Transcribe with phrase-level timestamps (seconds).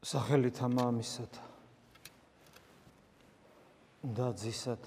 [0.00, 1.36] სახელით ამამისად
[4.16, 4.80] და ძისად.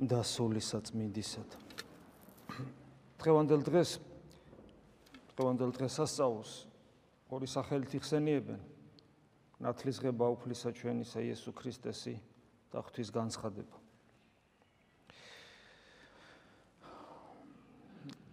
[0.00, 1.54] და სულისად მინდისად
[3.20, 3.90] დღევანდელ დღეს
[5.36, 6.52] დღევანდელ დღესასწაულს
[7.30, 8.60] ორი სახელით იხსენიებენ.
[9.60, 12.16] ნათლისღება უფლისა ჩვენისა იესო ქრისტესი
[12.72, 13.76] და ღვთის განცხადება.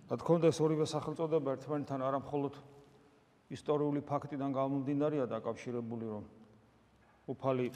[0.08, 2.55] რა თქმა უნდა ეს ორივე სახელწოდება ერთმანეთთან არ ამხოლოდ
[3.54, 6.26] ისტორიული ფაქტიდან გამომდინარეა დაკავშირებული რომ
[7.32, 7.68] უფალი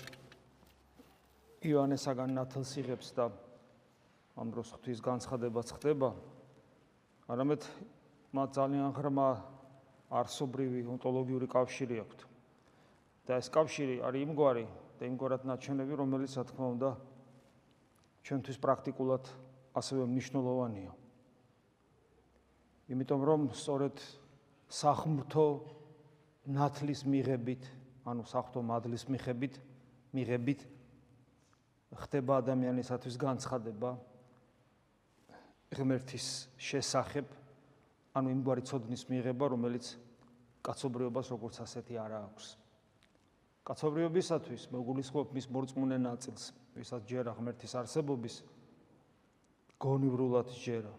[1.62, 3.30] ივანესაგან ნათელს იღებს და
[4.36, 6.10] ამ დროს ღვთის განცხადებაც ხდება.
[7.32, 7.62] არამედ
[8.36, 9.30] მათ ძალიან ღრმა
[10.12, 12.20] არსობრივი ონტოლოგიური კავშირი აქვთ.
[13.28, 14.66] და ეს კავშირი არის იმგვარი
[15.00, 16.90] და იმგვარად ნაჩვენები რომელიც რა თქმა უნდა
[18.28, 19.24] ჩვენთვის პრაქტიკულად
[19.78, 20.92] ასევე მნიშვნელოვანია.
[22.92, 23.96] იმიტომ რომ სწორედ
[24.72, 25.46] სახმრთო
[26.55, 27.66] ნათლის მიღებით,
[28.08, 29.60] ანუ სახთო მადლის მიღებით,
[30.16, 30.63] მიღებით
[31.91, 33.91] ხდება ადამიანისათვის განცხადება
[35.76, 37.28] ღმერთის შესახებ,
[38.16, 39.91] ანუ იმგვარი ცოდნის მიღება, რომელიც
[40.63, 42.48] კაცობრიობას როგორც ასეთი არ აქვს.
[43.68, 48.41] კაცობრიობისათვის მოგულისხმობ მის მორწმუნე ნაწილს, ვისაც ჯერა ღმერთის არსებობის
[49.84, 50.94] გონივრულად ჯერა.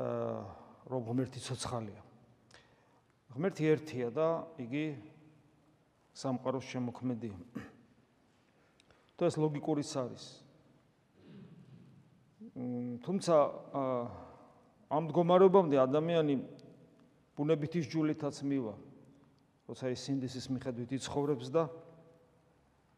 [0.00, 2.09] აა რომ ღმერთი ცოცხალია.
[3.34, 4.28] ღმერთი ერთია და
[4.58, 4.84] იგი
[6.18, 7.36] სამყაროს შემოქმედია.
[9.20, 10.24] და ეს ლოგიკურიც არის.
[13.04, 13.34] თუმცა
[14.90, 16.34] ამ მდგომარეობამდე ადამიანი
[17.36, 18.74] ბუნებითი ჯულითაც მივა.
[19.68, 21.68] როცა ის სინდისის მიხედვით იცხოვრებს და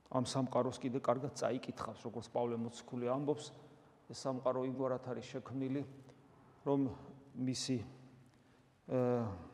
[0.08, 3.52] ამ სამყაროს კიდე კარგად წაიკითხავს, როგორც პავლე მოციქული ამბობს,
[4.08, 5.82] ეს სამყარო იგორათ არის შექმნილი,
[6.64, 6.88] რომ
[7.36, 7.76] მისი
[8.88, 9.51] აა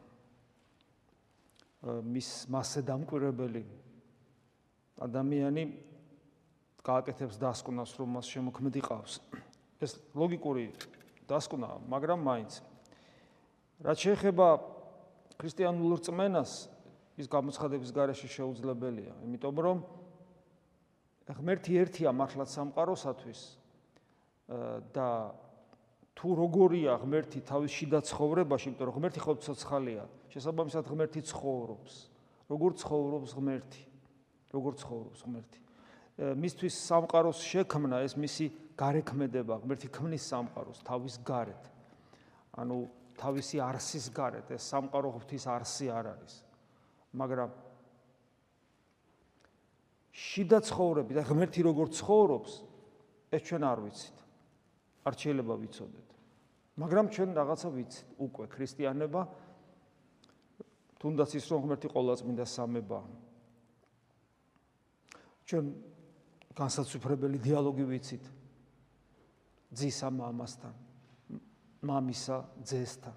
[1.82, 3.62] მის მასზე დამკვირვებელი.
[4.98, 5.62] ადამიანი
[6.82, 9.20] გააკეთებს დასკვნას, რომ მას შემოქმედი ყავს.
[9.78, 10.74] ეს ლოგიკური
[11.30, 12.52] დასკვნა, მაგრამ მაინც.
[13.78, 14.48] რაც შეეხება
[15.38, 16.52] ქრისტიანულ რწმენას,
[17.18, 19.78] ის გამოცხადების garaში შეუძლებელია, იმიტომ რომ
[21.28, 23.40] ღმერთი ერთია მართლაც სამყაროსათვის
[24.94, 25.08] და
[26.18, 31.94] თუ როგორია ღმერთი თავის შიდა ცხოვრებაში, იმიტომ რომ ღმერთი ხო ცოცხალია, შესაბამისად ღმერთი ცხოვრობს.
[32.50, 33.82] როგორ ცხოვრობს ღმერთი?
[34.50, 35.60] როგორ ცხოვრობს ღმერთი?
[36.18, 41.62] მისთვის სამყაროს შექმნა ეს მისი გარეკმედება, ღმერთი ქმნის სამყაროს თავის გარეთ.
[42.58, 42.76] ანუ
[43.14, 46.34] თავისი არსის გარეთ, ეს სამყარო ღვთის არსი არ არის.
[47.14, 47.50] მაგრამ
[50.10, 52.52] შიდა ცხოვრები და ღმერთი როგორ ცხოვრობს,
[53.30, 54.18] ეს ჩვენ არ ვიცით.
[55.06, 56.07] არ შეიძლება ვიცოდეთ.
[56.78, 59.22] მაგრამ ჩვენ რაღაცა ვიცით უკვე ქრისტიანობა
[60.98, 63.00] თუნდაც ის რომ ღმერთი ყოვლადწმინდა სამება.
[65.46, 65.64] ჩვენ
[66.54, 68.24] განსაცვიფრებელი დიალოგი ვიცით.
[69.74, 70.74] ძისა მამასთან
[71.82, 73.14] მამისა ძესთან.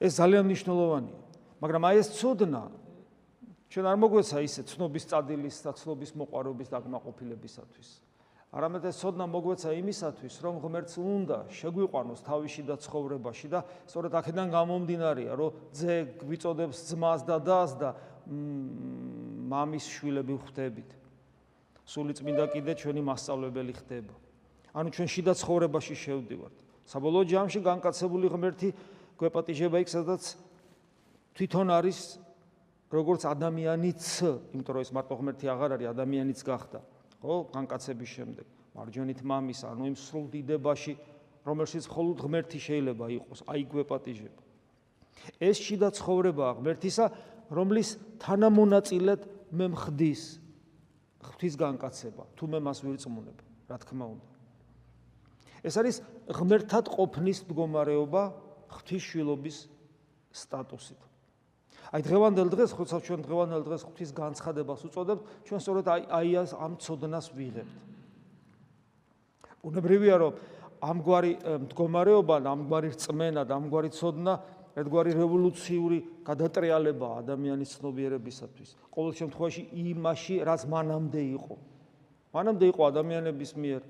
[0.00, 1.20] ეს ძალიან მნიშვნელოვანია
[1.60, 2.62] მაგრამ აი ეს ცოდნა
[3.72, 7.88] ჩვენ არ მოგვეცა ისე ცნობის წადილის და ცნობის მოყარობის დაგმაყოფილებისათვის
[8.54, 14.48] არამედ ეს სოდნა მოგვეცა იმისათვის, რომ ღმერთს უნდა შეგვიყვანოს თავში და ცხოვრებაში და სწორედ აქედან
[14.54, 17.90] გამომდინარეა, რომ ძე გვიწოდებს ძმას და დას და
[19.50, 20.90] მამის შვილები ხვდებით.
[21.86, 24.14] სული წმინდა კიდე ჩვენი მასწავლებელი ხდება.
[24.74, 26.56] ანუ ჩვენ შიდა ცხოვრებაში შევდივართ.
[26.86, 28.68] საბოლოო ჯამში განკაცებული ღმერთი
[29.18, 30.22] გვეპატიჟება იქ, სადაც
[31.34, 31.98] თვითონ არის
[32.90, 34.02] როგორც ადამიანიც,
[34.54, 36.78] იმიტომ რომ ეს მარტო ღმერთი აღარ არის, ადამიანიც გახდა.
[37.20, 38.46] ხო, განკაცების შემდეგ,
[38.76, 40.94] მარჯვენით მამის, ანუ იმ სრულ დიდებაში,
[41.46, 44.40] რომელშიც მხოლოდ ღმერთი შეიძლება იყოს, აი გვეპატიჟება.
[45.40, 47.06] ეს შიდა ცხოვრებაა ღმერთისა,
[47.50, 47.88] რომლის
[48.20, 49.20] თანამონაწილედ
[49.54, 50.22] მე მხდის
[51.22, 53.38] ღვთის განკაცება, თუ მე მას ვირწმუნებ,
[53.70, 54.26] რა თქმა უნდა.
[55.66, 55.96] ეს არის
[56.30, 58.22] ღმერთად ყოფნის მდგომარეობა
[58.70, 59.56] ღვთის შვილობის
[60.30, 61.05] სტატუსით.
[61.94, 66.72] აი დღევანდელ დღეს ხოცა ჩვენ დღევანდელ დღეს ღვთის განცხადებას უწოდებთ, ჩვენ სწორედ აი აი ამ
[66.82, 67.74] ცოდნას ვიღებთ.
[69.66, 70.32] უნებრივია რომ
[70.82, 71.32] ამგვარი
[71.66, 74.34] მდგომარეობა, ამგვარი რწმენა და ამგვარი ცოდნა
[74.76, 78.70] ერთგვარი რევოლუციური გადატრიალება ადამიანის ცნობიერებისათვის.
[78.92, 81.56] ყოველ შემთხვევაში იმაში, რაც მანამდე იყო.
[82.36, 83.82] მანამდე იყო ადამიანების მიერ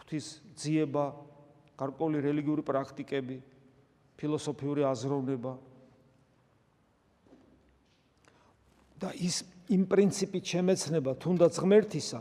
[0.00, 0.26] ღვთის
[0.56, 1.04] ძიება,
[1.76, 3.36] გარკვეული რელიგიური პრაქტიკები,
[4.16, 5.52] ფილოსოფიური აზროვნება,
[9.02, 9.42] და ის
[9.74, 12.20] იმ პრინციპით შემეცნება თუნდაც ღმერთისა,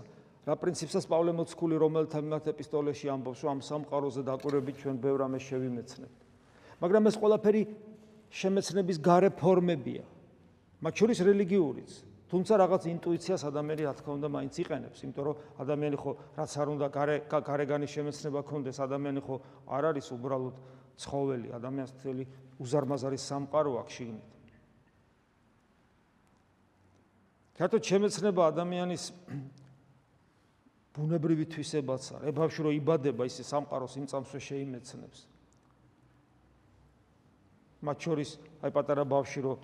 [0.50, 5.44] რა პრინციპსაც პავლე მოციქული რომელთა მიმართ ეპისტოლეში ამბობს, რომ ამ სამყაროზე დაკვირვებით ჩვენ ბევრ ამას
[5.46, 6.18] შევიმეცნებთ.
[6.82, 7.62] მაგრამ ეს ყველაფერი
[8.34, 10.04] შემეცნების გარე ფორმებია.
[10.82, 11.92] მათ შორის რელიგიურიც.
[12.32, 16.68] თუმცა რაღაც ინტუიციას ადამიანი რა თქმა უნდა მაინც იყენებს, იმიტომ რომ ადამიანი ხო რაც არ
[16.72, 19.36] უნდა გარე გარეგანი შემეცნება ქონდეს, ადამიანი ხო
[19.68, 20.56] არ არის უბრალოდ
[20.96, 22.24] ცხოველი, ადამიანს თელი
[22.64, 24.41] უზარმაზარი სამყარო აქვს შიგნით.
[27.62, 29.04] ქართო შემეცნება ადამიანის
[30.98, 32.26] ბუნებრივი თვისებაც არის.
[32.34, 35.20] ებავში რომ იბადება, ისე სამყაროს იმ წამსვე შეიმეცნებს.
[37.86, 38.30] მათ შორის
[38.66, 39.58] აი პატარა ბავში რომ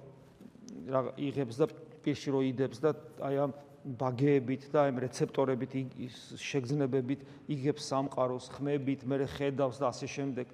[1.17, 1.65] იღებს და
[2.05, 3.51] პირში რო იდებს და აი ამ
[3.97, 5.71] ბაგეებით და ამ რეცეპტორებით
[6.37, 10.47] შეგზნებებით იგებს სამყაროს ხმებით, მე ხედავს და ასე შემდეგ.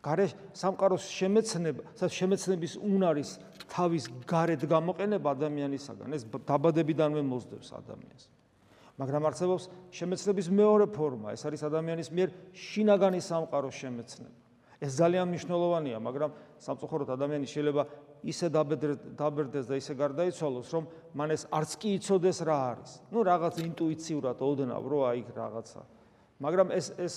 [0.00, 0.26] გარე
[0.56, 3.30] სამყაროს შემეცნება, შემეცნების უნარის
[3.68, 8.24] თავის გარეთ გამოყენება ადამიანისაგან, ეს დაბადებიდანვე მოძდებს ადამიანს.
[9.00, 14.40] მაგრამ არსებობს შემეცნების მეორე ფორმა, ეს არის ადამიანის მიერ შინაგანი სამყაროს შემეცნება.
[14.80, 17.82] ეს ძალიან მნიშვნელოვანია, მაგრამ სამწუხაროდ ადამიანი შეიძლება
[18.24, 22.92] ისე დაბერდეს და ისე გარდაიცვალოს, რომ მან ეს არც კი იცოდეს რა არის.
[23.12, 25.80] ნუ რაღაც ინტუიციურად ოდნავ რო აი რაღაცა.
[26.40, 27.14] მაგრამ ეს ეს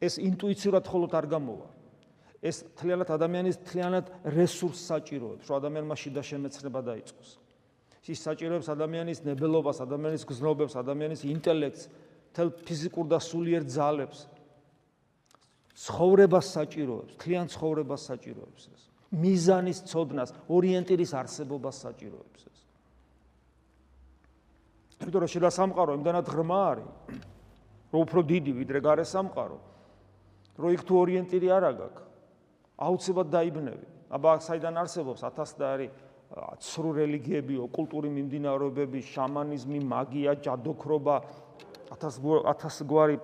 [0.00, 1.68] ეს ინტუიციურად ხოლოდ არ გამოვა.
[2.40, 7.30] ეს თლიანად ადამიანის თლიანად რესურს საჭიროებს, რომ ადამიანმა შიდა შემეცნება დაიწყოს.
[8.10, 11.82] ის საჭიროებს ადამიანის ნებელობას, ადამიანის გზნობებს, ადამიანის ინტელექტს,
[12.34, 14.26] თელ ფიზიკურ და სულიერ ძალებს.
[15.78, 18.82] ცხოვრებას საჭიროებს, თლიან ცხოვრებას საჭიროებს ეს.
[19.14, 22.58] მიზანის წოდნას, ორიენტირის არსებობას საჭიროებს ეს.
[25.00, 26.90] იმიტომ რომ შეიძლება სამყარო იმდანაც ღრმა არის,
[27.92, 29.69] რომ უფრო დიდი ვიდრე გარე სამყარო.
[30.60, 31.94] რომ იქ თუ ორიენტირი არ აგაკ,
[32.80, 33.86] აუცილებლად დაიბნევი.
[34.10, 35.90] აბა საიდან არსებობს 1000 და არის
[36.62, 41.16] ცრუ რელიგიები, ოკულტური მიმდინარეობები, შამანიზმი, მაგია, ჯადოქრობა,
[41.90, 43.16] 1000 1000 გვარი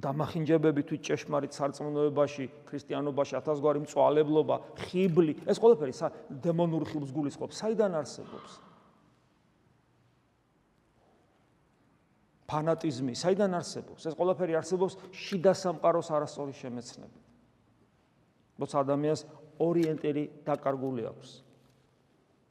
[0.00, 4.56] დამახინჯებები თუ ჭეშმარიტ სარწმუნოებაში, ქრისტიანობაში, ათასგვარი მწვალებლობა,
[4.88, 5.92] ხიბლი, ეს ყველაფერი
[6.32, 7.60] დემონური ხიბლს გულისხმობს.
[7.60, 8.71] საიდან არსებობს?
[12.52, 14.04] ფანატიზმი, საიდან არსებობს?
[14.12, 17.24] ეს ყველაფერი არსებობს შიდა სამყაროს არასწორი შემეცნებით.
[18.60, 19.20] მოც ადამიანს
[19.56, 21.30] ორიენტირი დაკარგული აქვს.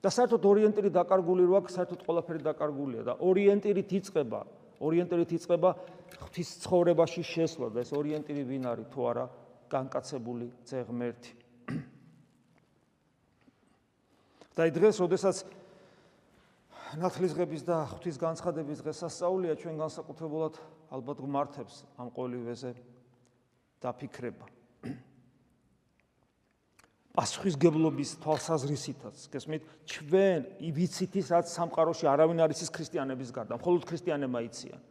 [0.02, 4.42] და საერთოდ ორიენტირი დაკარგული რო აქვს, საერთოდ ყველაფერი დაკარგულია და ორიენტირით იწება
[4.82, 5.78] ორიენტირით იწება
[6.22, 9.26] ღვთის ცხოვრებაში შესვლა და ეს ორიენტირი ვინ არის თუ არა
[9.72, 11.32] განკაცებული ძეღმერთი.
[14.58, 15.46] და დღეს, როდესაც
[17.00, 20.60] ნათლისღების და ღვთის განცხადების დღესასწაულია, ჩვენ განსაკუთრებულად
[20.92, 22.72] ალბათ გმართებს ამ ყოველივეზე
[23.80, 24.46] დაფიქრება.
[27.16, 30.40] პასუხისგებლობის თვალსაზრისითაც, გესმით, ჩვენ
[30.76, 34.82] ვიცით ის რაც სამყაროში არავინ არის ის ქრისტიანების გარდა, მხოლოდ ქრისტიანებმა იციან.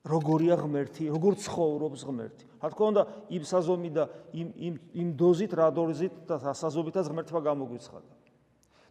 [0.00, 2.44] როგორია ღმერთი, როგორ ცხოვრობს ღმერთი.
[2.60, 3.02] რა თქმა უნდა,
[3.36, 8.19] იმ საზომი და იმ იმ იმ დოზით, რა დოზით და სასაზობითაც ღმერთმა გამოგვიცხადა.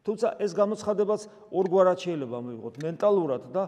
[0.05, 3.63] თუმცა ეს გამოცხადებაც ორგვარად შეიძლება მივიღოთ, მენტალურად და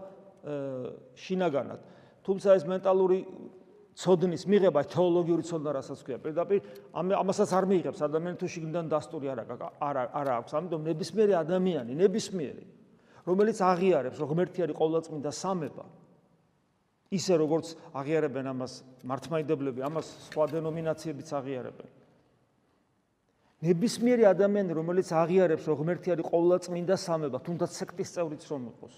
[1.16, 1.82] შინაგანად.
[2.26, 3.20] თუმცა ეს მენტალური
[4.02, 6.62] ცოდნის მიღება თეოლოგიური ცოდნა რასაც ქვია პირდაპირ
[6.96, 8.00] ამასაც არ მიიღებს.
[8.02, 10.52] ადამიანი თუ შიგნიდან დასტური არ არა არა აქვს.
[10.58, 12.66] ამიტომ ნებისმიერი ადამიანი ნებისმიერი
[13.28, 15.86] რომელიც აღიარებს რომ ღმერთი არის ყოვლადწმინდა სამება
[17.14, 18.74] ისე როგორც აღიარებენ ამას
[19.06, 21.90] მართლმადიდებლები ამას სხვა დენომინაციებიც აღიარებენ
[23.62, 28.96] ნებისმიერი ადამიანი, რომელიც აღიარებს, რომ ღმერთი არის ყოვლადწმინდა სამება, თუნდაც სექტის წევრიც რომ იყოს.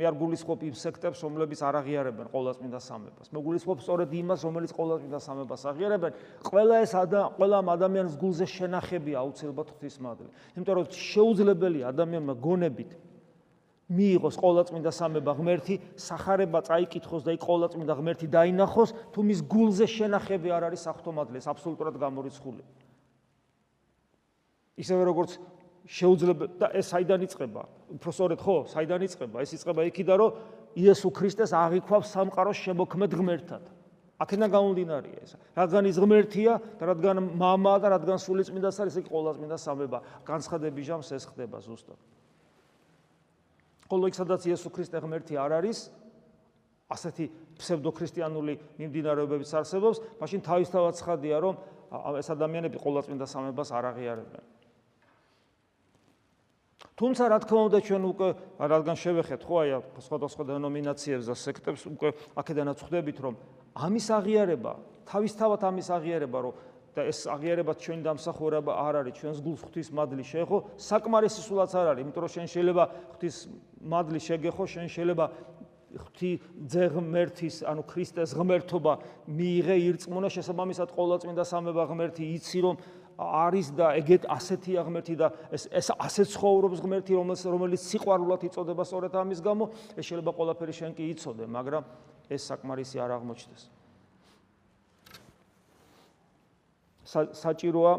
[0.00, 3.26] მე არ გულისხმობ იმ სექტებს, რომლებიც არ აღიარებენ ყოვლადწმინდა სამებას.
[3.34, 6.12] მე გულისხმობ სწორედ იმას, რომელიც ყოვლადწმინდა სამებას აღიარებენ.
[6.46, 10.28] ყველა ეს ადამ ყველა ადამიანს გულზე შენახებია აუცილებლად ღვთისმადლე.
[10.56, 12.90] იმიტომ რომ შეუძლებელია ადამიანმა გონებით
[13.90, 20.48] მიიღოს ყოვლადწმინდა სამება ღმერთი, сахарება წაიკითხოს და იქ ყოვლადწმინდა ღმერთი დაინახოს, თუ მის გულზე შენახები
[20.54, 22.62] არ არის სახთომადლეს აბსოლუტურად გამორიცხული.
[24.75, 25.37] ისევე როგორც
[25.85, 27.63] შეუძლებ და ეს საიდან იწყება?
[27.95, 29.37] უფრო სწორედ ხო, საიდან იწყება?
[29.45, 30.31] ეს იწყება იქიდან, რომ
[30.75, 33.63] იესო ქრისტეს აღიქვავს სამყაროს შემოქმედ ღმერთად.
[34.15, 35.35] აქედან გამომდინარეა ეს.
[35.55, 39.97] რადგან ის ღმერთია და რადგან мама და რადგან სულიწმინდას არის, ეს ყოვლადწმინდა სამება.
[40.23, 41.99] განცხადების ჟამს ეს ხდება ზუსტად.
[43.85, 45.91] ხოლო იქ სადაც იესო ქრისტე ღმერთი არ არის,
[46.89, 47.25] ასეთი
[47.59, 51.55] ფსევდოქრისტიანული მიმდინარეობებიც არსებობს, მაშინ თავისთავად ცხადია, რომ
[52.17, 54.43] ეს ადამიანები ყოვლადწმინდა სამებას არ აღიარებენ.
[57.00, 58.28] თუმცა რა თქმა უნდა ჩვენ უკვე
[58.60, 59.70] რადგან შევეხეთ ხო აი
[60.04, 63.34] სხვადასხვა დენომინაციებს და სექტებს უკვე აქედანაც ხვდებით რომ
[63.72, 64.72] ამის აღიარება
[65.08, 66.54] თავისთავად ამის აღიარება რომ
[66.92, 71.86] და ეს აღიარება ჩვენი დამსახურება არ არის ჩვენს გულს ღვთის მადლი შეხო საკმარისი სულაც არ
[71.94, 73.36] არის იმიტომ რომ შენ შეიძლება ღვთის
[73.80, 75.24] მადლი შეგეხო შენ შეიძლება
[75.90, 76.30] ღვთი
[76.70, 78.92] ძე ღმერთის, ანუ ქრისტეს ღმერთობა
[79.26, 82.76] მიიღე ირწმუნა შესაბამისად ყოვლადწმინდა სამება ღმერთი იცი რომ
[83.20, 88.82] არის და ეგეთ ასეთი ღმერთი და ეს ეს ასე ცხოვრობს ღმერთი რომელიც რომელიც სიყვარულად იწოდება
[88.88, 89.64] სწორედ ამის გამო
[89.96, 91.84] ეს შეიძლება ყველაფერი შენ კი იცოდე მაგრამ
[92.32, 93.62] ეს საკმარისი არ აღმოჩნდეს
[97.44, 97.94] საჭიროა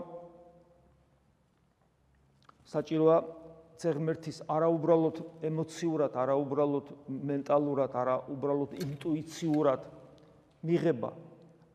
[2.71, 3.17] საჭიროა
[3.81, 5.17] ზღმერთის არაუბრალოდ
[5.49, 6.91] ემოციურად, არაუბრალოდ
[7.31, 9.87] მენტალურად, არაუბრალოდ ინტუიციურად
[10.69, 11.09] მიღება,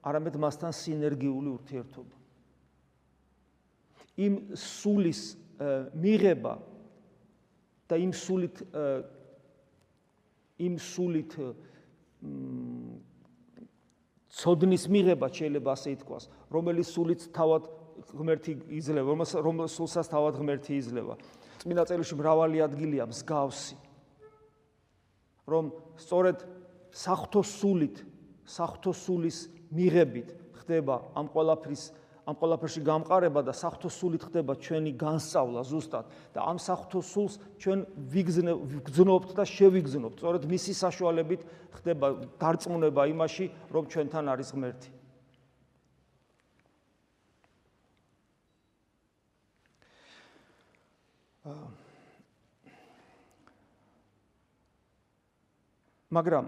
[0.07, 2.16] არამედ მასთან სინერგიული ურთიერთობა.
[4.17, 5.21] იმ სულის
[5.97, 6.55] მიღება
[7.89, 8.63] და იმ სულით
[10.67, 11.37] იმ სულით
[14.37, 17.69] ცოდნის მიღება შეიძლება ასე ითქვას, რომელიც სულით თავად
[18.13, 21.17] ღმერთი იძლევა, რომელიც სულსაც თავად ღმერთი იძლევა.
[21.67, 23.77] წმინდა წერილში მრავალი ადგილია მსგავსი
[25.51, 26.43] რომ სწორედ
[26.95, 28.03] სახთო სულით
[28.47, 29.39] სახთო სულის
[29.75, 31.89] მიღებით ხდება ამ ყოლაფრის
[32.27, 36.07] ამ ყოლაფერში გამყარება და სახთო სულით ხდება ჩვენი განსწავლა ზუსტად.
[36.35, 40.19] და ამ სახთო სულს ჩვენ ვიგზნობთ და შევიგზნობთ.
[40.19, 42.07] სწორედ მისი საშუალებით ხდება
[42.43, 44.91] დარწმუნება იმაში რომ ჩვენთან არის ღმერთი.
[56.11, 56.47] მაგრამ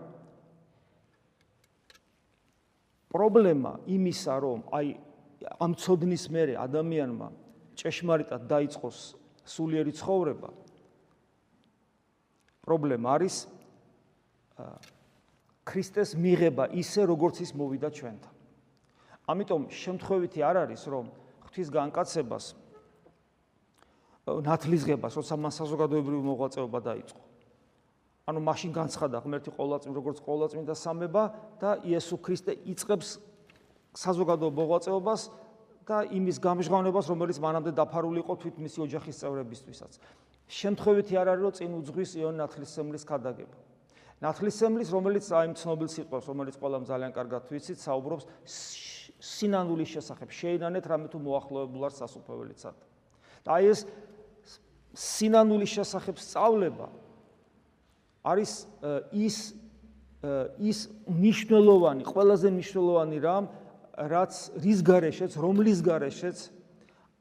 [3.14, 5.07] პრობლემა იმისა რომ აი
[5.58, 7.28] ამ ცოდნის მერე ადამიანმა
[7.78, 8.98] ჭეშმარიტად დაიწყოს
[9.48, 10.50] სულიერი ცხოვრება
[12.66, 13.36] პრობლემა არის
[15.68, 18.34] ქრისტეს მიღება ისე როგორც ის მოვიდა ჩვენთან
[19.28, 21.06] ამიტომ შემთხვევითი არ არის რომ
[21.46, 22.44] ღვთის განკაცებას
[24.28, 27.22] ნათლისღებას, როცა მან საზოგადოებრივი მოღვაწეობა დაიწყო.
[28.28, 31.22] ანუ მაშინ განცხადა ღმერთი ყოვლადწმი როგორც ყოვლადწმინდა სამება
[31.56, 33.08] და იესო ქრისტე იწყებს
[33.94, 35.20] საზოგადოებრივ მოღვაწეობას
[35.88, 39.92] და იმის გამჟღავნებას, რომელიც მანამდე დაფარული იყო თვით მისი ოჯახის წევრებისთვისაც.
[40.48, 43.56] შემთხვევითი არ არის რომ წინ უძღვის იონ ნათლისმლის ქადაგება.
[44.20, 48.24] ნათლისმლის, რომელიც აი ამ ცნობილ სიტყვას, რომელიც ყველამ ძალიან კარგად ვიცით, საუბრობს
[49.18, 50.28] სინანულის შესახებ.
[50.28, 52.76] შეინანეთ რამე თუ მოახლოებულ არ სასופველიცად.
[53.44, 53.80] და აი ეს
[54.94, 56.88] სინანულის შესახებ სწავლება
[58.24, 58.52] არის
[59.12, 59.36] ის
[60.58, 63.44] ის მნიშვნელოვანი, ყველაზე მნიშვნელოვანი რამ,
[63.98, 66.38] რაც რის გარეშეც, რომლის გარეშეც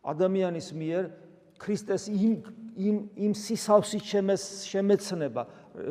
[0.06, 1.10] ადამიანის მიერ
[1.58, 2.34] ქრისტეს იმ
[2.78, 4.04] იმ იმ სისავსით
[4.70, 5.44] შემეცნება,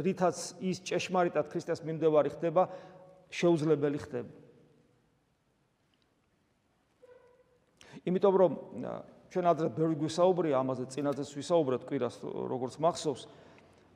[0.07, 2.71] რითაც ის ჭეშმარიტად ქრისტეს მიმდევარი ხდება,
[3.35, 4.31] შეუძლებელი ხდება.
[8.07, 8.53] იმიტომ რომ
[9.35, 13.23] ჩვენ ადრე ბევრი გვისაუბრია ამაზე, წინაზეც ვისაუბრეთ კვირას როგორც მახსოვს.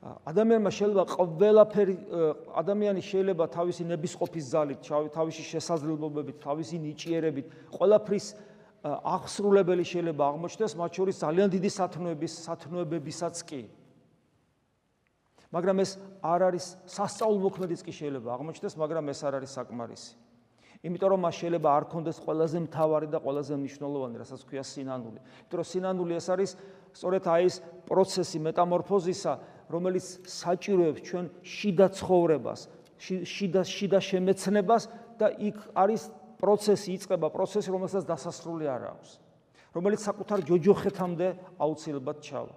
[0.01, 1.95] ადამიანმა შეიძლება ყველაფერი
[2.57, 4.79] ადამიანი შეიძლება თავისი ნებისყოფის ძალით,
[5.13, 8.25] თავისი შესაძლებლობებით, თავისი ნიჭიერებით, ყველაფრის
[8.81, 13.61] აღსრულებელი შეიძლება აღმოჩნდეს, მათ შორის ძალიან დიდი სათნოების, სათნოებებისაც კი.
[15.53, 15.91] მაგრამ ეს
[16.25, 20.13] არ არის სასწაულმოქმედიც კი შეიძლება აღმოჩნდეს, მაგრამ ეს არ არის საკმარისი.
[20.81, 25.19] იმიტომ რომ მას შეიძლება არ კონდეს ყველაზე მთავარი და ყველაზე მნიშვნელოვანი, რასაც ქვია სინანული.
[25.21, 26.51] იმიტომ რომ სინანული ეს არის
[26.89, 27.55] სწორედ აი ეს
[27.85, 29.33] პროცესი მეტამორფოზისა,
[29.71, 32.61] რომელიც საჭიროებს ჩვენ შიდა ცხოვრებას,
[33.01, 34.83] შიდა შიდა შემეცნებას
[35.17, 36.01] და იქ არის
[36.37, 39.11] პროცესი, იწყება პროცესი, რომელსაც დასასრული არ აქვს.
[39.71, 41.27] რომელიც საკუთარ ჯოჯოხეთამდე
[41.63, 42.55] აუცილებლად ჩავა.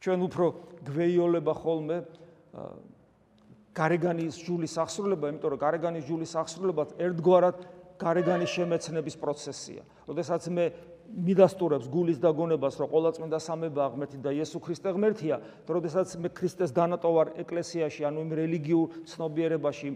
[0.00, 0.46] ჩვენ უფრო
[0.88, 1.96] გვეიოლება ხოლმე
[3.76, 7.56] გარეგანის ჯულის აღსრულება, იმიტომ რომ გარეგანის ჯულის აღსრულება ერთგვარად
[8.00, 9.82] გარეგანის შემეცნების პროცესია.
[10.08, 10.64] როდესაც მე
[11.10, 15.36] მიდასტურებს გულის დაგონებას, რომ ყოვლადწმინდა სამება ღმერთი და იესო ქრისტე ღმერთია,
[15.66, 19.90] და როდესაც მე ქრისტეს დანატოვარ ეკლესიაში, ანუ იმ რელიგიურ ცნობიერებაში,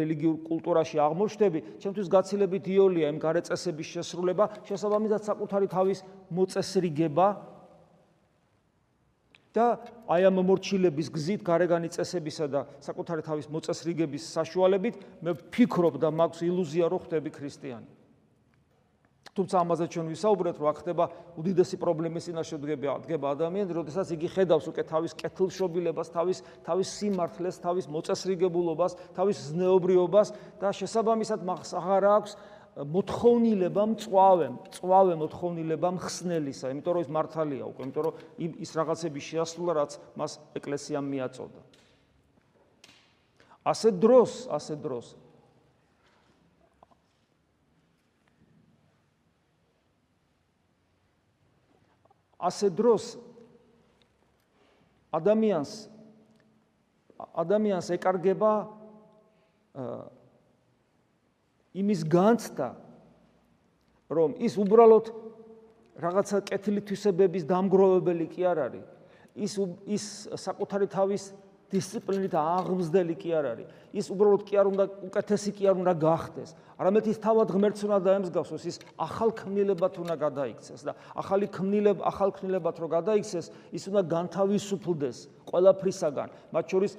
[0.00, 5.98] რელიგიურ კულტურაში აღმოჩნდები, ჩემთვის გაცილებით იოლია იმ გარეწესების შესრულება, შესაბამისად საკუთარი თავის
[6.32, 7.28] მოწესრიგება
[9.50, 14.94] და აი ამ მორჩილების გზით გარეგანი წესებისა და საკუთარი თავის მოწესრიგების საშუალებით
[15.26, 17.99] მე ვფიქრობ და მაქვს ილუზია რომ ხდები ქრისტიანი.
[19.30, 21.04] თუმცა ამაზე ჩვენ ვისაუბრეთ რომ აქ ხდება
[21.38, 27.56] უდიდესი პრობლემის წინაშე დგება დგება ადამიანი, როდესაც იგი ხედავს უკვე თავის კეთილშობილებას, თავის თავის სიმართლეს,
[27.62, 32.32] თავის მოწესრიგებულობას, თავის ზნეობრიობას და შესაბამისად მას აღარ აქვს
[32.90, 38.14] მოთხოვნილება მწვავე, მწვავე მოთხოვნილება მხსნელისა, იმიტომ რომ ის მართალია უკვე, იმიტომ რომ
[38.66, 41.60] ის რაღაცები შეასრულა, რაც მას ეკლესიამ მიაწოდა.
[43.66, 45.06] ასე დროს, ასე დროს
[52.40, 53.16] ასე დროს
[55.12, 55.72] ადამიანს
[57.44, 58.52] ადამიანს ეკარგება
[61.76, 62.68] იმის განცდა
[64.10, 65.12] რომ ის უბრალოდ
[66.00, 68.86] რაღაცა კეთილი თვისებების დამგროვებელი კი არ არის.
[69.36, 69.52] ის
[69.86, 70.04] ის
[70.34, 71.30] საკუთარი თავის
[71.70, 73.66] დისციპლინით აღმზდელი კი არ არის.
[73.94, 76.50] ის უბრალოდ კი არ უნდა უკეთესი კი არ უნდა გახდეს.
[76.78, 82.30] არამედ ის თავად ღმერთს უნდა დაემსგავსოს, ის ახალ ქმნილებად უნდა გადაიქცეს და ახალი ქმნილება, ახალ
[82.34, 85.18] ქმნილებად რო გადაიქცეს, ის უნდა განთავისუფლდეს
[85.50, 86.92] ყველაფრისაგან, მათ შორის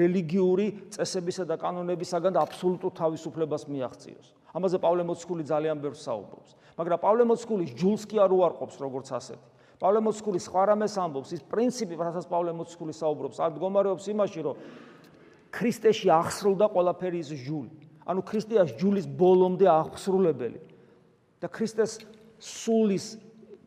[0.00, 4.26] რელიგიური წესებისა და კანონებისაგან და აბსოლუტურ თავისუფლებას მიაღწიოს.
[4.52, 6.50] ამაზე პავლე მოციქული ძალიან ბევრს საუბრობს.
[6.76, 9.51] მაგრამ პავლე მოციქული ჯულს კი არ უარყოფს როგორც ასეთი.
[9.82, 14.60] პავლე მოციქული სხვა რამეს ამბობს, ის პრინციპი, რასაც პავლე მოციქული საუბრობს, არ მდგომარეობს იმაში, რომ
[15.50, 17.72] ქრისტეში აღსრულდა ყველაფერი ის ჯული.
[18.06, 20.60] ანუ ქრისტეას ჯულის ბოლომდე აღსრულებელი.
[21.42, 21.98] და ქრისტეს
[22.38, 23.18] სულის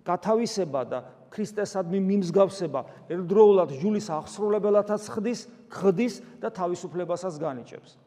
[0.08, 2.82] გათავისება და ქრისტესადმი მიმსგავსება
[3.12, 8.00] ერთდროულად ჯულის აღსრულებელათაც ხდის, ხდის და თავისუფლებასაც განიჭებს.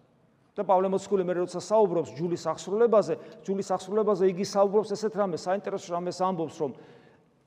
[0.58, 3.14] და პავლე მოციქული მე როცა საუბრობს ჯულის აღსრულებაზე,
[3.46, 6.72] ჯულის აღსრულებაზე იგი საუბრობს ესეთ რამეს, საინტერესო რამეს ამბობს, რომ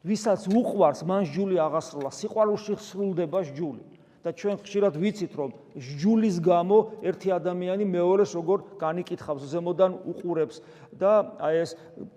[0.02, 2.10] ვისაც უყვარს მან ჯული აღასრულა.
[2.10, 3.86] სიყვარულში სრულდება ჯული
[4.22, 5.50] და ჩვენ ხშირად ვიცით რომ
[5.98, 10.62] ჯულის გამო ერთი ადამიანი მეორეს როგორ განიკითხავს ზემოდან უყურებს
[10.94, 11.72] და აი ეს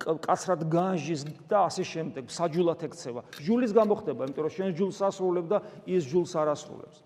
[0.04, 3.20] კაცრად განჟის და ასე შემდეგ საჯულად ექცევა.
[3.40, 6.98] ჯულის გამო ხდება იმიტომ რომ შენ ჯულს ასრულებ და ის ჯულს არ ასრულებს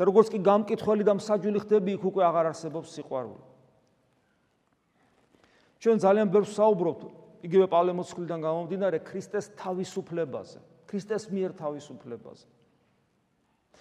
[0.00, 3.44] და როგორც კი გამკითხველი და მსაჯული ხდები იქ უკვე აღარ არსებობს სიყვარული.
[5.80, 10.58] ჩვენ ძალიან ბევრს საუბრობთ იგივე პავლე მოციქულიდან გამომდინარე ქრისტეს თავისუფლებაზე,
[10.90, 12.46] ქრისტეს მიერ თავისუფლებაზე.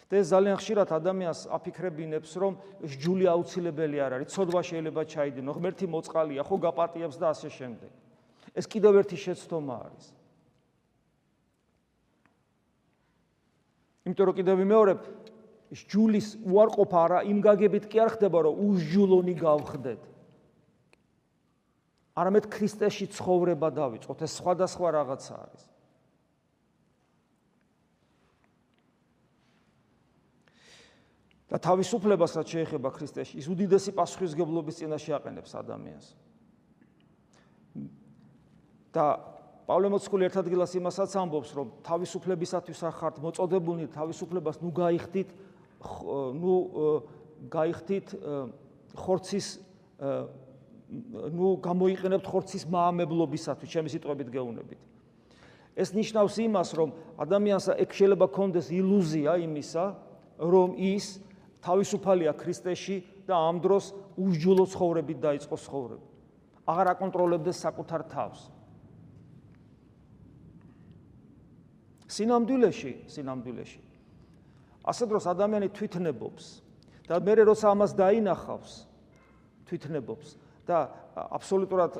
[0.09, 2.57] და ეს ძალიან ხშირად ადამიანს აფიქრებინებს, რომ
[2.97, 7.91] ჯული აუცილებელი არ არის, ცოდვა შეიძლება ჩაიდინო, ღმერთი მოწყალია, ხო გაპატიებს და ასე შემდეგ.
[8.57, 10.05] ეს კიდევ ერთი შეცდომა არის.
[14.09, 14.99] იმიტომ რომ კიდევ ვიმეორებ,
[15.69, 20.01] ჯულის უარყოფა არა იმ გაგებით კი არ ხდება, რომ უსჯულონი გავხდეთ.
[22.15, 24.17] არამედ ქრისტეში ცხოვრება დავიწყოთ.
[24.25, 25.63] ეს სხვადასხვა რაღაცა არის.
[31.49, 36.07] და თავისუფლებას რაც შეეხება ქრისტეში, ის უდიდესი პასუხისგებლობის წინაშე აყენებს ადამიანს.
[38.93, 39.05] და
[39.69, 45.29] პავლე მოციქული ერთ ადგილას იმასაც ამბობს, რომ თავისუფლებისათვის ახართ მოწოდებულნი თავისუფლებას ნუ გაიხდით,
[46.41, 46.53] ნუ
[47.49, 48.07] გაიხდით
[48.97, 49.47] ხორცის
[50.89, 54.81] ნუ გამოიყენებთ ხორცის მაამებლობისათვის, ჩემი სიტყვებით გეუბნებით.
[55.79, 56.89] ეს ნიშნავს იმას, რომ
[57.23, 59.85] ადამიანს ეგ შეიძლება კონდეს ილუზია იმისა,
[60.41, 61.21] რომ ის
[61.63, 62.95] თავისუფალია ქრისტეში
[63.29, 66.05] და ამ დროს უსჯულო ცხოვრებით დაიწყო ცხოვრება.
[66.67, 68.39] აღარ აკონტროლებდეს საკუთარ თავს.
[72.09, 73.81] სინამდვილეში, სინამდვილეში.
[74.89, 76.45] ასე დროს ადამიანი თვითნებობს
[77.05, 78.71] და მე როცა ამას დაინახავს,
[79.69, 80.79] თვითნებობს და
[81.17, 81.97] აბსოლუტურად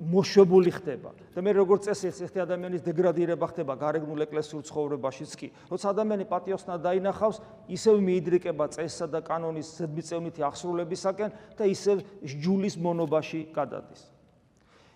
[0.00, 1.12] მოშვებული ხდება.
[1.36, 5.48] და მე როგორც წესი ერთი ადამიანის დეგრადირება ხდება გარეგნულ ეკლესიურ ცხოვრებაშიც კი.
[5.68, 7.36] როცა ადამიანი პატიოსნად დაინახავს,
[7.68, 11.30] ისევ მიიდრიკება წესსა და კანონის ზედმიწევნითი აღსრულებისაკენ
[11.60, 14.08] და ისევ ჯულის მონობაში გადადის.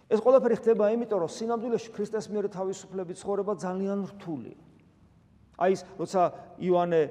[0.08, 4.56] ეს ყველაფერი ხდება იმიტომ, რომ სინამდვილეში ქრისტეს მიერ თავისუფლების ცხოვრება ძალიან რთულია.
[5.60, 6.22] აი ეს როცა
[6.64, 7.02] იოანე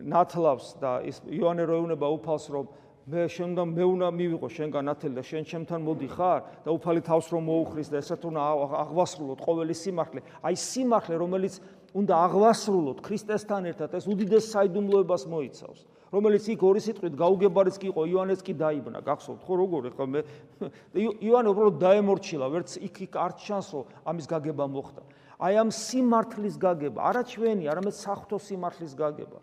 [0.00, 2.66] ნათლავს და ის იოანე როეუნება უფალს რომ
[3.04, 7.02] მე შენ უნდა მე უნდა მივიღო შენგან ათელი და შენ ჩემთან მოდი ხარ და უფალი
[7.04, 8.40] თავს რომ მოუხრის და ესეთ უნდა
[8.80, 10.20] აღვასრულოთ ყოველი სიმართლე.
[10.40, 11.54] აი სიმართლე რომელიც
[12.00, 15.80] უნდა აღვასრულოთ ქრისტესთან ერთად ეს უდიდეს საიდუმლოებას მოიცავს.
[16.16, 18.98] რომელიც იქ ორი სიტყვით გაუგებარიც კი იყო იოანეს კი დაიბნა.
[19.04, 20.20] გახსოვთ ხო როგორ ხო მე?
[21.28, 25.02] იოანე უბრალოდ დაემორჩილა ვერც იქ იქ არ ჩანს რომ ამის გაგება მოხდა.
[25.44, 29.38] აი ამ სიმართლის გაგება არა ჩვენი არამედ საფრთხო სიმართლის გაგება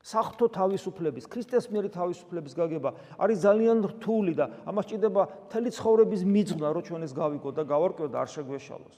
[0.00, 6.68] საფრთხო თავისუფლების, ქრისტეს მიერ თავისუფლების გაგება არის ძალიან რთული და ამას ჭირდება მთელი ცხოვრების მიძღვნა,
[6.72, 8.96] რომ ჩვენ ეს გავიგოთ და გავარკვიოთ და არ შეგვეშალოს.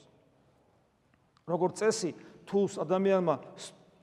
[1.43, 2.11] როგორც წესი,
[2.47, 3.35] თუ ადამიანმა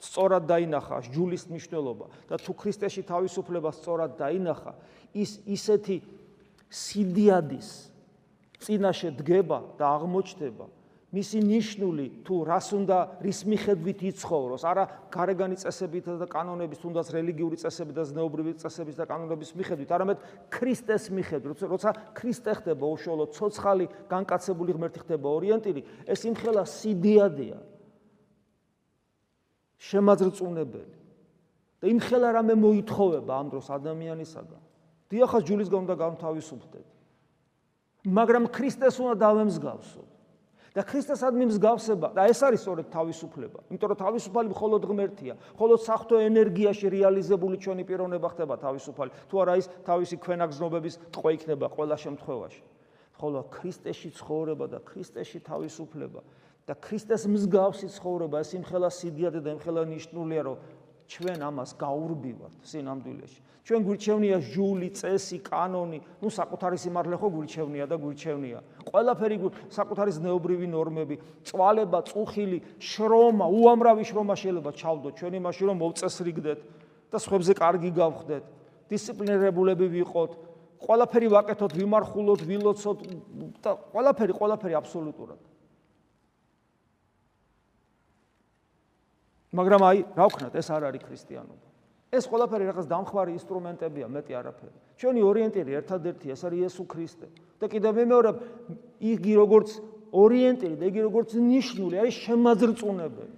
[0.01, 4.73] სწორად დაინახა ჯულის მნიშვნელობა და თუ ქრისტეში თავისუფლება სწორად დაინახა,
[5.17, 5.97] ის ისეთი
[6.69, 7.69] სიდიადის
[8.61, 10.67] წინაშე დგება და აღმოჩნდება,
[11.11, 17.59] მისი ნიშნული თუ რას უნდა რის მიხედვით იცხოვროს, არა გარეგანი წესებით და კანონებით, თუნდაც რელიგიური
[17.59, 20.19] წესებით და ზნეობრივი წესებით და კანონების მიხედვით, არამედ
[20.55, 27.59] ქრისტეს მიხედვით, როცა ქრისტე ხდება უშუალოდ ცოცხალი, განკაცებული ღმერთი ხდება ორიენტირი, ეს იმხელა სიდიადია.
[29.81, 30.97] შემაძრწუნებელი.
[31.81, 34.63] და იმხელა რამე მოითხოვება ამ დროს ადამიანისაგან.
[35.09, 36.89] დიახაც ჯულის გამო და გამთავისუფლდეთ.
[38.05, 40.10] მაგრამ ქრისტეს უნდა დავემსგავსოთ.
[40.75, 43.59] და ქრისტესადმი მსგავსება და ეს არის სწორედ თავისუფლება.
[43.71, 45.35] იმიტომ რომ თავისუფალი მხოლოდ ღმერთია.
[45.59, 49.11] მხოლოდ საფრთხო ენერგიაში რეალიზებული ჩვენი პიროვნება ხდება თავისუფალი.
[49.27, 52.63] თუ არა ის თავისი ქვენაგზნობების ტყვე იქნება ყველა შემთხვევაში.
[53.21, 56.21] ხოლო ქრისტეში ცხოვრება და ქრისტეში თავისუფლება
[56.65, 60.57] და ქრისტეს მსგავსი ცხოვრება ეს იმხელა სიდიადე და იმხელა ნიშნულია რომ
[61.11, 63.41] ჩვენ ამას გაურბივართ სინამდვილეში.
[63.67, 68.59] ჩვენ გვირჩევნია ჟული, წესი, კანონი, ну საკუთარი სიმართლე ხო გვირჩევნია და გვირჩევნია.
[68.87, 69.37] ყველაფერი
[69.75, 76.59] საკუთარი ზნეობრივი ნორმები, წვალება, წუხილი, შრომა, უამრავი შრომა შეიძლება ჩავდოთ ჩვენ იმაში რომ მოვწესრიგდეთ
[77.11, 78.45] და სხვებზე კარგი გავხდეთ,
[78.91, 80.31] დისციპლინირებულები ვიყოთ,
[80.81, 82.99] ყველაფერი ვაკეთოთ, ვიმარხულოთ, ვილოცოთ
[83.61, 85.50] და ყველაფერი, ყველაფერი აბსოლუტურად.
[89.51, 91.67] მაგრამ აი, რა ვქნათ, ეს არ არის ქრისტიანობა.
[92.11, 94.79] ეს ყველაფერი რაღაც დამხმარე ინსტრუმენტებია, მეტი არაფერი.
[94.99, 97.27] ჩვენი ორიენტირი ერთადერთია, ეს არის იესო ქრისტე.
[97.61, 98.31] და კიდევ მეორე,
[98.99, 99.69] იგი როგორც
[100.11, 103.37] ორიენტირი და იგი როგორც ნიშნული არის შემაძრწუნებელი.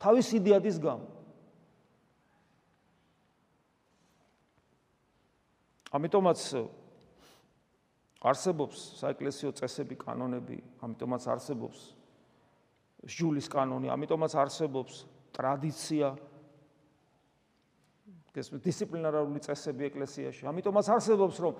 [0.00, 1.06] თავის იდეადის გამო.
[5.94, 6.38] ამიტომაც
[8.24, 11.78] არსებობს საეკლესიო წესები, კანონები, ამიტომაც არსებობს
[13.06, 16.14] ჟულის კანონი, ამიტომაც არსებობს ტრადიცია
[18.34, 20.42] ეს დისციპლინარული წესები ეკლესიაში.
[20.50, 21.54] ამიტომაც არსებობს რომ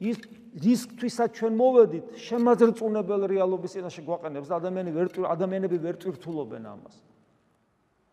[0.00, 0.16] ის
[0.62, 6.94] რისკთვისაც ჩვენ მოვედით შემაძრწუნებელ რეალობის წინაშე გვაყენებს და ადამიანები ვერ ადამიანები ვერ ტვირთულობენ ამას.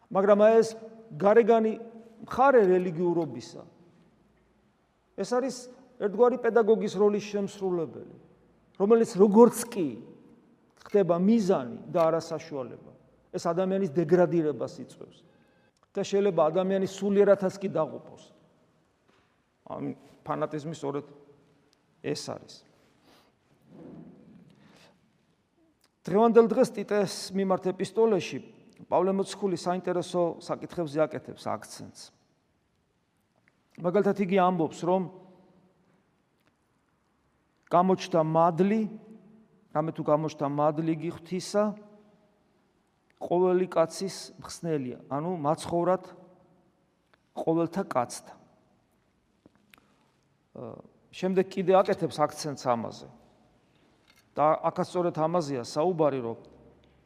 [0.09, 0.73] მაგრამ ეს
[1.13, 1.73] გარეგანი
[2.25, 3.61] მხარე რელიგიურობისა.
[5.17, 5.55] ეს არის
[6.01, 8.17] ერთგვარი პედაგოგის როლის შემსრულებელი,
[8.81, 9.87] რომელიც როგორც კი
[10.89, 12.96] ხდება მიზანი და არასაშუალება.
[13.35, 15.17] ეს ადამიანის დეგრადირებას იწვევს
[15.97, 18.23] და შეიძლება ადამიანის სულიერათაც კი დაღუპოს.
[19.67, 21.05] ამ ფანატიზმი სწორედ
[22.05, 22.55] ეს არის.
[26.05, 28.39] დღევანდელ დღეს ტიტეს მიმართ ეპისტოლეში
[28.87, 32.01] პავლე მოციქული საინტერესო საკითხებზე აკეთებს აქცენტს.
[33.81, 35.01] მაგალითად იგი ამბობს, რომ
[37.67, 38.81] გამოჩნდა მადლი,
[39.75, 41.63] რამე თუ გამოჩნდა მადლი გიხთისა,
[43.17, 46.03] ყოველი კაცის მხსნელია, ანუ მაცხოვრად
[47.37, 48.33] ყოველთა კაცთა.
[51.13, 53.07] შემდეგ კიდე აკეთებს აქცენტს ამაზე.
[54.37, 56.37] და აქაც სწორედ ამაზეა საუბარი, რომ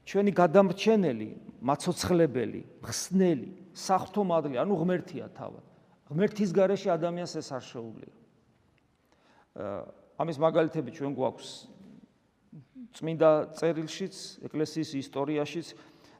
[0.03, 1.29] ჩვენი გადამრჩენელი,
[1.63, 5.63] მაცოცხლებელი, მხსნელი, საფრთხო მადლი, ანუ ღმერთია თავად.
[6.11, 8.13] ღმერთის გარეშე ადამიანს ეს არ შეუძლია.
[10.19, 11.49] ამის მაგალითები ჩვენ გვაქვს
[12.99, 15.67] წმინდა წერილშიც, ეკლესიის ისტორიაშიც,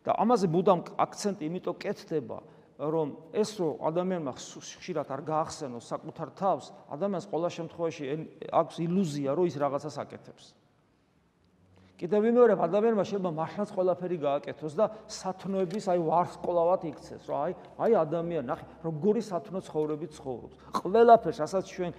[0.06, 2.40] და ამაზე მუდამ აქცენტი იმიტომ კეთდება
[2.82, 8.06] რომ ეს რო ადამიანმა ხშირად არ გაახსენოს საკუთარ თავს ადამიანს ყოველ შემთხვევაში
[8.50, 10.46] აქვს ილუზია რომ ის რაღაცას აკეთებს.
[12.02, 17.92] კიდევ მეორე ადამიანმა შეიძლება მართლაც ყველაფერი გააკეთოს და სათნოების აი ვარსკვლავად იქცეს რომ აი აი
[18.02, 20.56] ადამიანი ნახე როგორი სათნო ცხოვრები ცხოვრობს.
[20.82, 21.92] ყველაფერს რასაც ჩვენ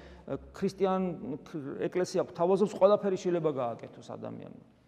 [0.59, 1.03] ქრისტიან
[1.87, 4.82] ეკლესია გვთავაზობს ყველაფერი შეიძლება გააკეთოს ადამიანმა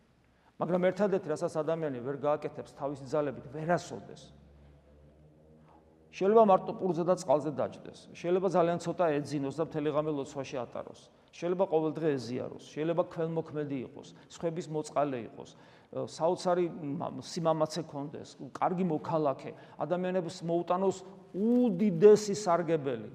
[0.60, 4.22] მაგრამ ერთადერთი რასაც ადამიანი ვერ გააკეთებს თავის ძალებით ვერასოდეს
[6.14, 7.98] შეიძლება მარტო პურზე და წყალზე დაჯდეს.
[8.14, 11.00] შეიძლება ძალიან ცოტა ეძინოს და მთელი ღამე ლოცვაში ატაროს.
[11.34, 12.64] შეიძლება ყოველდღე ეზიაროს.
[12.70, 15.50] შეიძლება ქველმოქმედი იყოს სხვების მოწყალე იყოს.
[15.90, 16.66] საოცარი
[17.18, 19.50] სიმამაცე კონდეს კარგი მოქალაქე.
[19.82, 20.96] ადამიანებს მოუტანოს
[21.34, 23.10] უდიდესი სარგებელი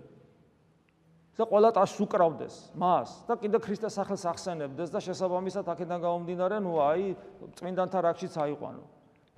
[1.39, 6.73] და ყველა ტაშს უკრავდეს მას და კიდე ქრისტეს სახელს ახსენებდეს და შესაბამისად აქედან გამომდინარე ნუ
[6.83, 7.05] აი
[7.55, 8.83] წმინდანთა რაგშიც აიყვანო.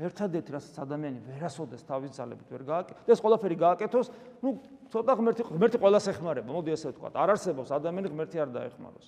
[0.01, 4.07] ერთადერთი რასაც ადამიანი ვერასოდეს თავის ძალებით ვერ გააკეთებს ეს ყველაფერი გააკეთოს
[4.41, 4.49] ნუ
[4.89, 9.07] ცოტა ღმერთი ღმერთი ყველას ეხმარება მოდი ესე ვთქვა არ არსებობს ადამიანი ღმერთი არ დაეხმაროს.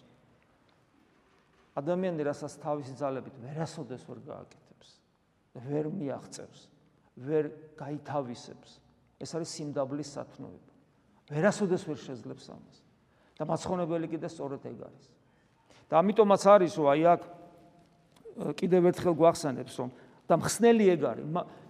[1.82, 4.90] ადამიანი რასაც თავის ძალებით ვერასოდეს ვერ გააკეთებს
[5.66, 6.62] ვერ მიაღწევს
[7.26, 8.70] ვერ გაითავისებს
[9.18, 10.72] ეს არის სიმდაბლის სათნოება.
[11.34, 12.83] ვერასოდეს ვერ შეძლებს ამას
[13.38, 15.06] და მაცხონებელი კიდე სწორედ ეგ არის.
[15.90, 17.22] და ამიტომაც არის, რომ აი აქ
[18.58, 19.90] კიდევ ერთხელ გვახსენებს, რომ
[20.28, 21.26] და მხსნელი ეგ არის,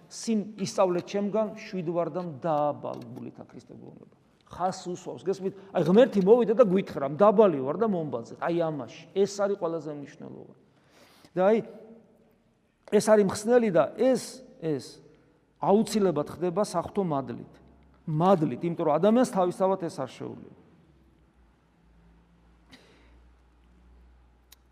[0.08, 4.14] სინ ისწავლეთ ჩემგან შვიდვარდამ დააბალულით ქრისტებრიობა.
[4.54, 5.54] ხას უსვავს, გესმით?
[5.74, 8.34] აი ღმერთი მოვიდა და გვითხრა, დაბალი ვარ და მომბაძე.
[8.38, 10.62] აი ამაში, ეს არის ყველაზე მნიშვნელოვანი.
[11.34, 11.58] და აი
[12.94, 14.22] ეს არის მხსნელი და ეს
[14.62, 14.84] ეს
[15.58, 17.54] აუცილებლად ხდება საფრთხო მადლით.
[18.06, 20.63] მადლით, იმიტომ რომ ადამიანს თავისთავად ეს არ შეუძლია.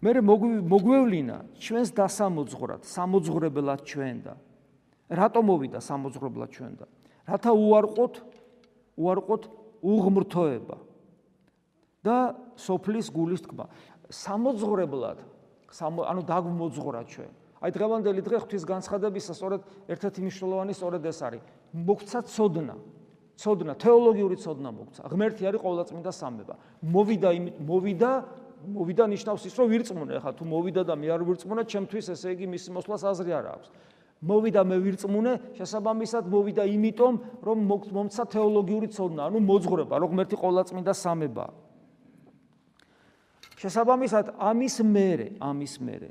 [0.02, 4.34] მე მოგვევლინა ჩვენს დასამოძღვრად, სამოძღვრებლად ჩვენ და
[5.12, 6.86] რატომ მოვიდა სამოძღვრებლად ჩვენ და
[7.30, 8.14] რათა უარყოთ
[8.98, 9.42] უარყოთ
[9.82, 10.76] უღმრთოება
[12.02, 12.16] და
[12.58, 13.70] სოფლის გულის თქმა
[14.10, 15.18] სამოძღვრებლად
[15.72, 21.42] ანუ დაგმოძღვრა ჩვენ აი დღევანდელი დღე ღვთის განცხადებისა სწორედ ერთ-ერთი მნიშვნელოვანი სწორედ ეს არის.
[21.70, 22.74] მოგცა ცოდნა.
[23.38, 25.02] ცოდნა, თეოლოგიური ცოდნა მოგცა.
[25.06, 26.54] ღმერთი არის ყოვლადწმინდა სამება.
[26.82, 27.30] მოვიდა
[27.62, 28.10] მოვიდა
[28.62, 32.46] მოვიდა ნიშნავს ის, რომ ვირწმუნე, ხა თუ მოვიდა და მე არ ვირწმუნე, ჩემთვის ესე იგი
[32.52, 33.68] მისი მოსვლას აზრი არ აქვს.
[34.22, 40.92] მოვიდა მე ვირწმუნე, შესაბამისად მოვიდა იმიტომ, რომ მომცა თეოლოგიური ცოდნა, ანუ მოძღვრება, რომ ღმერთი ყოვლადწმინდა
[40.94, 41.46] სამება.
[43.58, 46.10] შესაბამისად ამის მერე, ამის მერე.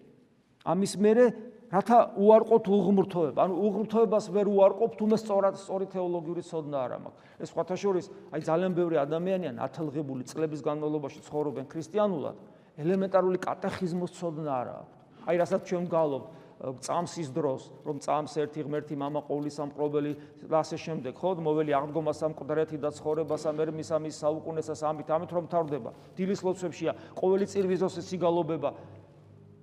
[0.63, 1.25] ამის მერე
[1.70, 7.18] რათა უარყოფთ უღმრთოება, ანუ უღმრთოებას ვერ უარყოფთ, თუმცა სწორად სწორი თეოლოგიური ცოდნა არ მაქვს.
[7.42, 12.36] ეს სხვათა შორის, აი ძალიან ბევრი ადამიანია ნათელღებული წლების განმავლობაში ცხოვრობენ ქრისტიანულად,
[12.78, 14.94] ელემენტარული კატეხიზმის ცოდნა არ აქვს.
[15.26, 20.12] აი რასაც ჩვენ გალობთ წამს ის დროს, რომ წამს ერთი ღმერთი мама ყოვლის სამყრობელი
[20.48, 25.30] და ასე შემდეგ, ხო, მოველი აღდგომა სამყდრეთი და ცხოვრებასა მერ მის ამის საუკუნესას ამით, ამით
[25.36, 25.90] რომ თავდება.
[26.16, 28.70] დილის ლოცვებშია ყოველი წირვის დროს სიგალობება.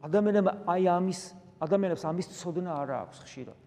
[0.06, 1.22] ადამიანებმა აი ამის
[1.61, 3.59] ადამიანებს ამის ცოდნა არ აქვს ხშირად.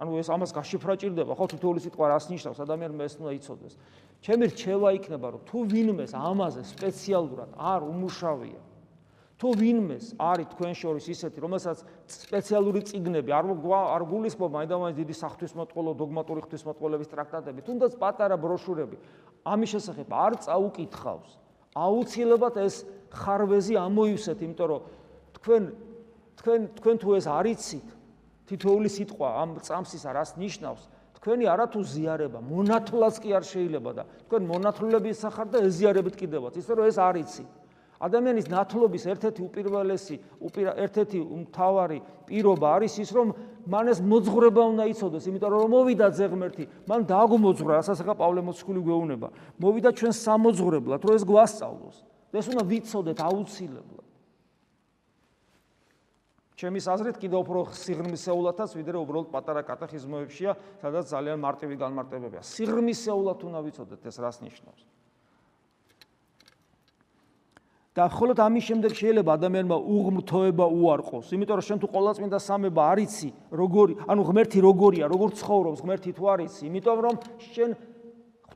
[0.00, 3.74] ანუ ეს ამას გაშიფრა ჭირდება, ხო, თითოეული სიტყვა რას ნიშნავს, ადამიანმა ეს უნდა იცოდეს.
[4.24, 8.60] ჩემი რჩევა იქნება, რომ თუ ვინმეს ამაზე სპეციალურად არ უმუშავია,
[9.40, 15.90] თუ ვინმეს არის თქვენ შორის ისეთი, რომელსაც სპეციალური ციგნები არ არ გულისხმობ მაინდამაინც დიდი საფრთხისმოწყალო
[15.96, 18.96] დოგმატური ღვთისმოწყალების ტრაქტატები, თუნდაც პატარა ბროშურები
[19.48, 21.30] ამის შესახებ არ წაუკითხავს.
[21.72, 24.80] აუცილებლად ეს ხარვეზი ამოივსეთ, იმიტომ რომ
[25.40, 25.62] თქვენ
[26.40, 27.88] თქვენ თქვენ თუ ეს არიცით,
[28.48, 30.82] თითოეული სიტყვა ამ წამსის არას ნიშნავს,
[31.20, 36.72] თქვენი არათუ ზიარება, მონათლაც კი არ შეიძლება და თქვენ მონათლულების სახარ და ეზიარებით კიდევაც, ისე
[36.80, 37.50] რომ ეს არიცით.
[38.00, 40.16] ადამიანის ნათლობის ერთ-ერთი უპირველესი,
[40.80, 43.28] ერთ-ერთი მთავარი პირობა არის ის, რომ
[43.68, 48.80] მან ეს მოძღვრება უნდა იცოდეს, იმიტომ რომ მოვიდა ზეღმერთი, მან დააგმოძღვრა, რასაც ახლა პავლე მოციქული
[48.80, 49.28] გვეუბნება.
[49.60, 51.96] მოვიდა ჩვენ სამოძღვრებლად, რომ ეს გვასწავლოს.
[52.32, 54.09] ეს უნდა ვიცოდეთ აუცილებლად.
[56.60, 60.52] ჩემის აზრით კიდევ უფრო სიღრმისეულათაც ვიდრე უბრალოდ პატარა კატეხიზმოებშია,
[60.84, 62.44] სადაც ძალიან მარტივი განმარტებებია.
[62.44, 64.82] სიღრმისეულად უნდა ვიცოდეთ ეს რას ნიშნავს.
[67.90, 73.28] და ხოლოდ ამის შემდეგ შეიძლება ადამიანმა უღმრთოება უარყოს, იმიტომ რომ შენ თუ ყოვლადწმინდა სამება არიცი,
[73.50, 77.14] როგორი, ანუ ღმერთი როგორია, როგორ ცხოვრობს ღმერთი თუ არიცი, იმიტომ რომ
[77.50, 77.70] შენ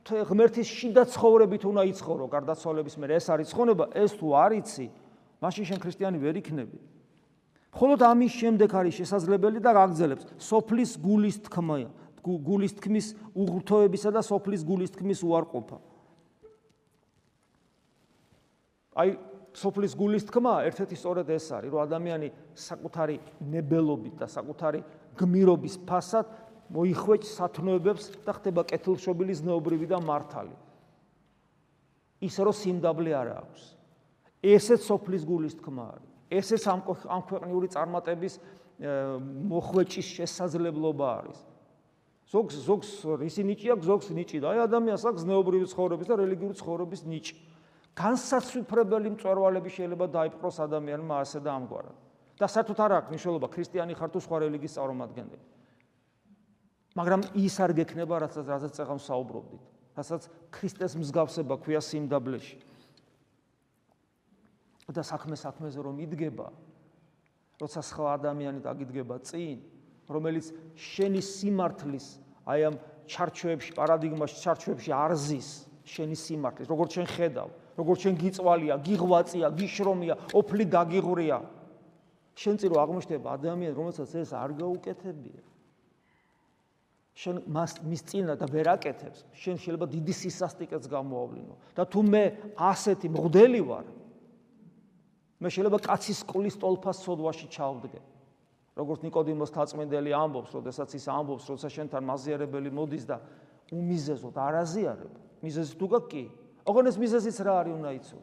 [0.07, 4.85] ღმერთის შიდა ცხოვრებით უნდა იცხოვრო, გარდაცვალების მერე ეს არის ცხონება, ეს თუ არიცი,
[5.43, 6.94] მაშინ შენ ქრისტიანი ვერ იქნები.
[7.75, 11.77] ხოლოდ ამის შემდეგ არის შესაძლებელი და გაგზელებს სოფლის გულის თქმა,
[12.23, 15.77] გულის თქმის უღრთოებისა და სოფლის გულის თქმის უარყოფა.
[18.95, 19.09] აი
[19.55, 24.79] სოფლის გულის თქმა ერთ-ერთი სწორედ ეს არის, რომ ადამიანი საკუთარი ნებელობით და საკუთარი
[25.19, 26.25] გმირობის ფასად
[26.71, 30.55] მოიხვეჭ სათნოებებს და ხდება კეთილშობილი ზნეობრივი და მართალი.
[32.23, 33.61] ისე რომ სიმდაბლე არ აქვს.
[34.41, 36.14] ესეც სოფლის გულის თქმა არის.
[36.29, 38.33] ესეც ამ ამ ქვეყნიური წარმატების
[39.49, 41.39] მოხვეჭის შესაძლებლობა არის.
[42.25, 42.89] ზოგს ზოგს
[43.21, 47.35] ისი ნიჭი აქვს, ზოგს ნიჭი და აი ადამიანს აქვს ზნეობრივი ცხოვრების და რელიგიური ცხოვრების ნიჭი.
[47.95, 51.95] განსაცვიფრებელი მწვერვალები შეიძლება დაიპყროს ადამიანმა ასე და ამგვარად.
[52.35, 55.45] და საერთოდ არ აქვს მნიშვნელობა ქრისტიანი ხარ თუ სხვა რელიგიის წარმომადგენელი.
[56.95, 59.63] მაგრამ ის არ გექნება, რასაც რასაც წეგან საუბრობდით.
[59.95, 62.57] რასაც ქრისტეს მსგავსება ქვია სიმდაბლეში.
[64.93, 66.47] და საქმე საქმეზე რომ იდგება,
[67.61, 69.57] როცა სხვა ადამიანი დაგიდგება წინ,
[70.11, 72.07] რომელიც შენი სიმართლის
[72.45, 72.75] აი ამ
[73.09, 75.49] ჩარჩოებში, პარადიგმაში, ჩარჩოებში არზის
[75.85, 81.37] შენი სიმართლის, როგორც შენ ხედავ, როგორც შენ გიწვალია, გიღვაწია, გიშრომია, ოფლი გაგიღვრია.
[82.35, 85.41] შენ წირო აღმოჩნდება ადამიანი, რომელსაც ეს არ გაუკეთებია.
[87.15, 91.55] შენ მას მის წინა და ვერ აკეთებს, შენ შეიძლება დიდი სისასტიკეც გამოავლინო.
[91.71, 92.23] და თუ მე
[92.59, 93.85] ასეთი მღდელი ვარ,
[95.39, 97.99] მე შეიძლება კაცის სკოლის ტოლფას სოდვაში ჩავდგე.
[98.75, 103.17] როგორც ნიკოდიმოს თაწმენდელი ამბობს, როდესაც ის ამბობს, როცა შენთან მაზიარებელი მოდის და
[103.71, 105.13] უმიზეზოდ არაზიარებ.
[105.39, 106.23] მიზეზი თუ გაქვს კი,
[106.67, 108.19] ოღონ ეს მიზეზიც რა არის უნდა იცო.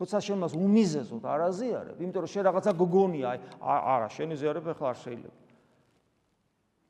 [0.00, 3.38] როცა შენ მას უმიზეზოდ არაზიარებ, იმიტომ რომ შენ რაღაცა გოგონია, აი
[3.94, 5.38] არა, შენ იზიარებ ახლა არ შეიძლება.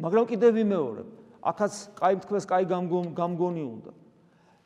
[0.00, 1.08] მაგრამ კიდევ ვიმეორებ,
[1.44, 2.64] აქაც კაი თქვენს კაი
[3.12, 3.92] გამგონი უნდა.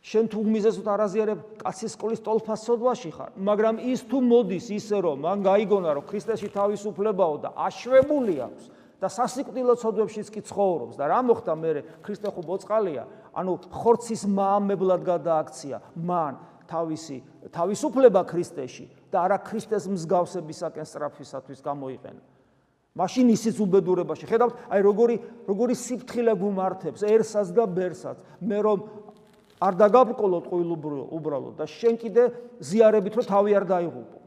[0.05, 4.99] შენ თუ უმიზეზოდ არ აზიარებ, კაცის სკოლის ტოლფას სოდვაში ხარ, მაგრამ ის თუ მოდის ისე
[5.01, 8.65] რომ მან გაიგონა რომ ქრისტეში თავისუფლებაო და აშვებული აქვს,
[9.05, 11.71] და სასიკვდილო ცოდვებშიც კი ცხოვრობს და რა მოხდა მე
[12.05, 13.05] ქრისტე ხო ბოწყალია
[13.37, 16.39] ანუ ხორცის მაამებლად გადააქცია მან
[16.71, 17.17] თავისი
[17.53, 22.23] თავისუფლება ქრისტეში და არა ქრისტეს მსგავსებისაკენ სწრაფისათვის გამოიყენა.
[22.95, 24.25] მაშინ ისიც უბედურებაში.
[24.31, 25.17] ხედავთ აი როგორი
[25.51, 28.79] როგორი სიფთხილე გუმართებსერსას და ბერსას მე რომ
[29.65, 30.71] არ დაგაბრკოლოთ ყოველ
[31.19, 32.23] უბრალოდ და შენ კიდე
[32.61, 34.19] ზიარებით რომ თავი არ დაიღუპო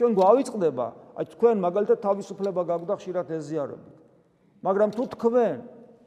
[0.00, 0.86] ჩვენ გვავიწყდება,
[1.20, 3.96] აი თქვენ მაგალითად თავისუფლება გაგვდა ხშირად ეზიარებით.
[4.64, 5.56] მაგრამ თუ თქვენ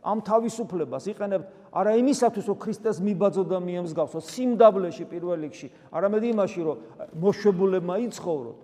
[0.01, 6.61] ამ თავისუფლებას იყენებთ არა იმისათვის, რომ ქრისტეს მიბაძო და მიემსგავსო სიმდაბლეში პირველ რიგში, არამედ იმაში,
[6.65, 6.77] რომ
[7.21, 8.59] მოშვებულებმა იცხოვროთ.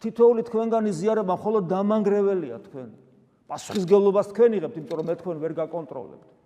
[0.00, 2.88] თითოეული თქვენგანი ზიარება მხოლოდ დამანგრეველია თქვენ.
[3.50, 6.39] პასუხისგებლობას თქვენ იღებთ, იმიტომ რომ მე თქვენ ვერ გაკონტროლებთ.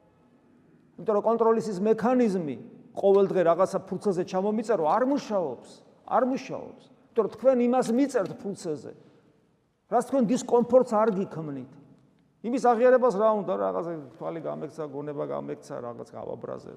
[0.98, 2.57] იმიტომ რომ კონტროლის ის მექანიზმი
[2.94, 5.70] ყოველდღე რაღაცა ფურცელზე ჩამომიწერო არ მუშაობს,
[6.07, 6.85] არ მუშაობს.
[7.11, 8.92] იმიტომ რომ თქვენ იმას მიწერთ ფურცელზე.
[9.90, 11.72] რას თქვენ დისკომფორტს არ გიქმნით?
[12.44, 16.72] იმის აღიარებას რა უნდა რაღაცა თვალი გამექცა, გონება გამექცა, რაღაც გავაბრაზე.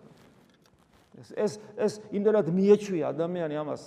[1.17, 3.81] ეს ეს ეს იმდენად მიეჩვია ადამიანი ამას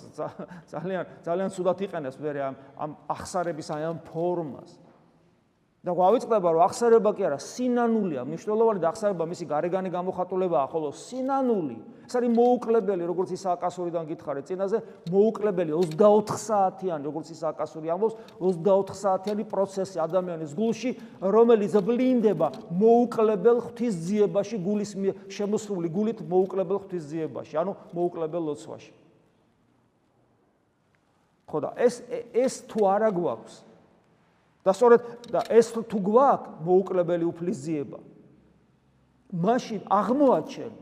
[0.67, 4.71] ძალიან ძალიან სულად იყენებს მე ამ ამ ახსარების აი ამ ფორმას.
[5.81, 8.21] და გვავიწყდება რომ ახსარება კი არა სინანულია.
[8.29, 14.45] მნიშვნელოვანი და ახსარება მისი გარეგანი გამოხატულებაა ხოლო სინანული ეს არის მოუკლებელი როგორც ის აკასურიდან გითხარით
[14.51, 14.77] წინაზე
[15.09, 20.91] მოუკლებელი 24 საათიანი როგორც ის აკასური ამბობს 24 საათიანი პროცესი ადამიანის გულში
[21.23, 24.91] რომელიც ვლინდება მოუკლებელ ღვთისძიებაში გულის
[25.33, 28.91] შემოსული გულით მოუკლებელ ღვთისძიებაში ანუ მოუკლებელ ლოცვაში.
[31.49, 32.03] ხო და ეს
[32.35, 33.70] ეს თუ არა გვაქვს
[34.61, 35.01] და სწორედ
[35.33, 37.99] და ეს თუ გვაქვს მოუკლებელი უფლისძიება.
[39.31, 40.73] მაშინ აღმოაჩენ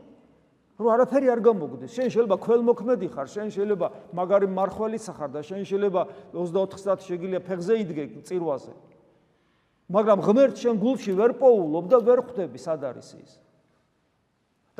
[0.80, 5.62] რომ არაფერი არ გამოგდეს შენ შეიძლება ქველმოქმედი ხარ შენ შეიძლება მაგარი მარხველიც ხარ და შენ
[5.68, 8.72] შეიძლება 24 საათი შეგიძლია ფეხზე იდგე წირვაზე.
[9.92, 13.32] მაგრამ ღმერთ შენ გულში ვერ პოულობ და ვერ ხვდები სად არის ის?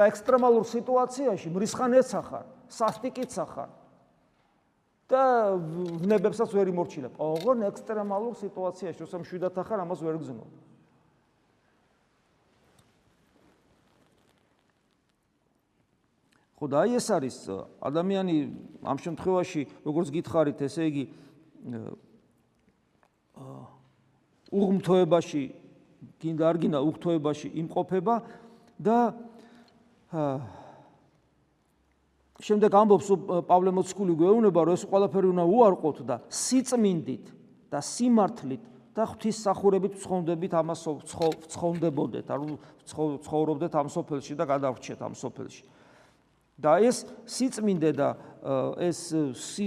[0.01, 3.71] და ექსტრემალურ სიტუაციაში მრისხანეც ხარ სასტიკიც ხარ
[5.11, 5.23] და
[6.07, 7.19] ვნებებსაც ვერ იმორჩილებ.
[7.19, 10.51] ოღონ ექსტრემალურ სიტუაციაში, როცა მშვიდად ახარ, ამას ვერ გძნობ.
[16.61, 17.37] ხო და აი ეს არის
[17.81, 18.37] ადამიანი
[18.85, 21.05] ამ შემთხვევაში, როგორც გითხარით, ესე იგი
[24.53, 25.43] უღმთოებაში,
[26.21, 28.15] გინდა არ გინდა უღთოებაში იმყოფება
[28.77, 28.99] და
[30.13, 30.60] აა
[32.41, 33.09] შემდეგ ამბობს
[33.49, 37.27] პავლე მოციქული გვეუბნება რომ ეს ყველაფერი უნდა უარყოთ და სიწმინდით
[37.71, 38.65] და სიმართლით
[38.97, 40.83] და ღვთისმსახურებით ცხონდებით ამას
[41.53, 42.57] ცხონდებოდეთ ანუ
[42.91, 45.65] ცხოვრობდეთ ამ სოფელში და გადავრჩეთ ამ სოფელში.
[46.61, 48.09] და ეს სიწმინდე და
[48.83, 49.15] ეს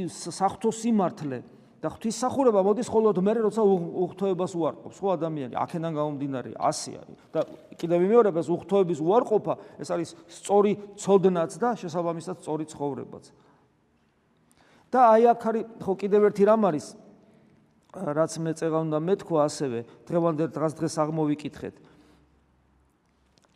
[0.09, 1.39] საფრთხო სიმართლე
[1.83, 4.97] და ღვთისმსახურება მოდის ხოლოდ მე როცა უხთოებას უარყოფს.
[5.03, 7.39] ხო ადამიანი აქედან გამომდინარე ასე არის და
[7.75, 13.25] კიდევ ვიმეორებ ეს უხთოების უარყოფა ეს არის სწორი ცოდნაც და შესაბამისად სწორი ცხოვრებაც.
[14.95, 16.85] და აი აქ არის ხო კიდევ ერთი რამ არის
[17.93, 21.75] რაც მე წეღა უნდა მეთქვა ასევე დღევანდელ დღას დღეს აღმოვიკითხეთ.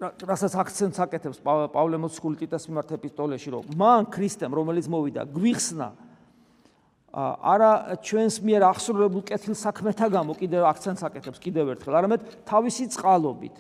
[0.04, 6.07] რასაც აქცენტს აკეთებს პავლე მოციქული ტიტას მიმართ ეპისტოლეში რომ მან ქრისტემ რომელიც მოვიდა გვიხსნა
[7.14, 13.56] არა ჩვენს მიერ აღსრულებულ კეთილ საქმეთა გამო კიდევ აქცენტს აკეთებს კიდევ ერთხელ, არამედ თავისი წყალობით.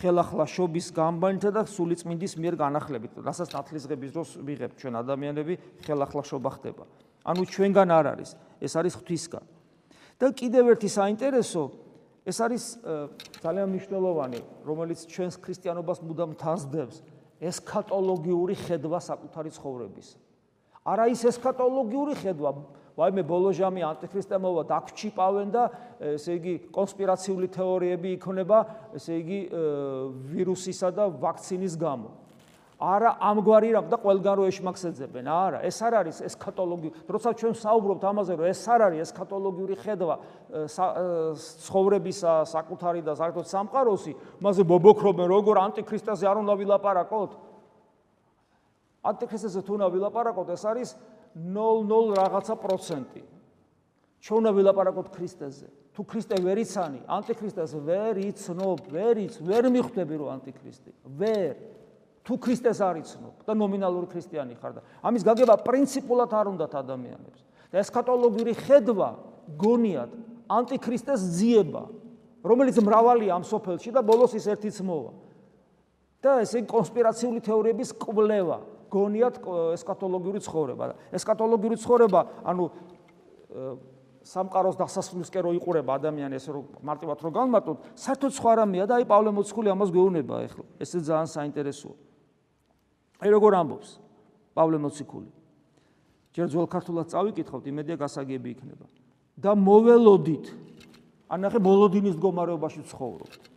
[0.00, 6.50] ხელახლა შობის გამბანითა და სულიწმინდის მიერ განახლებით, რასაც ნათლისღების დროს ვიღებ ჩვენ ადამიანები, ხელახლა შობა
[6.56, 6.84] ხდება.
[7.20, 8.30] ანუ ჩვენგან არ არის,
[8.64, 9.44] ეს არის ღვთისგან.
[10.20, 11.62] და კიდევ ერთი საინტერესო
[12.28, 12.64] ეს არის
[13.40, 17.00] ძალიან მნიშვნელოვანი, რომელიც ჩვენს ქრისტიანობას მუდამ თანსდებს,
[17.40, 20.08] ესქატოლოგიური ხედვა საკუთარი ცხოვრების.
[20.84, 22.52] არა ის ესქატოლოგიური ხედვა.
[23.00, 25.62] ვაიმე ბოლო ჟამი ანტიქრისტე მოვა დაგჩიპავენ და
[26.16, 28.58] ესე იგი კონსპირაციული თეორიები იქნება
[28.98, 29.38] ესე იგი
[30.32, 32.10] ვირუსისა და ვაქცინის გამო.
[32.80, 38.04] არა ამგვარი რამ და ყველგან რო ეშმაკსეძებენ არა ეს არ არის ესქატოლოგიური როცა ჩვენ საუბრობთ
[38.08, 40.16] ამაზე რომ ეს არ არის ესქატოლოგიური ხედვა
[41.60, 47.30] ცხოვრებისა საკუთარი და საერთოდ სამყაროსი მასე ბობოქრობენ როგორ ანტიქრისტაზე არ უნდა ვილაპარაკოთ
[49.00, 50.88] ანტიქრისტეზე თუ უნდა ვილაპარაკოთ, ეს არის
[51.36, 53.22] 0.0 რაღაცა პროცენტი.
[54.20, 55.68] ჩვენ უნდა ვილაპარაკოთ ქრისტეზე.
[55.96, 60.90] თუ ქრისტე ვერ იცანი, ანტიქრისტეს ვერ იცნობ, ვერ იც, ვერ მიხვდები რომ ანტიქრისტი.
[61.18, 61.54] ვერ.
[62.20, 67.40] თუ ქრისტეს არ იცნობ და ნომინალური ქრისტიანი ხარ და ამის გაგება პრინციპულად არ უნდათ ადამიანებს.
[67.72, 69.10] და ესქატოლოგიური ხედვა
[69.56, 70.10] გონიათ
[70.50, 71.88] ანტიქრისტეს ძიება,
[72.44, 75.12] რომელიც მრავალია ამ სოფელში და ბოლოს ის ერთიც მოვა.
[76.20, 78.60] და ესე კონსპირაციული თეორიების კვლევა.
[78.90, 79.36] გონიათ
[79.78, 80.84] ესკატოლოგიური ცხოვრება.
[81.14, 82.64] ესკატოლოგიური ცხოვრება, ანუ
[84.20, 89.04] სამყაროს დასასრულისკენ რო იყურება ადამიანი ესე რომ მარტივად რო განმარტოთ, საერთოდ სხვა რამეა და აი
[89.08, 90.64] პავლე მოციქული ამას გვეუბნება ახლა.
[90.78, 91.96] ესე ძალიან საინტერესოა.
[93.24, 93.90] აი როგორ ამბობს
[94.54, 95.30] პავლე მოციქული.
[96.30, 98.86] ჯერ ძველ ქართულად წავიკითხავთ, იმედია გასაგები იქნება.
[99.40, 100.46] და მოველოდით.
[101.30, 103.49] ანახე მოლოდინის მდგომარეობაში ცხოვრობთ.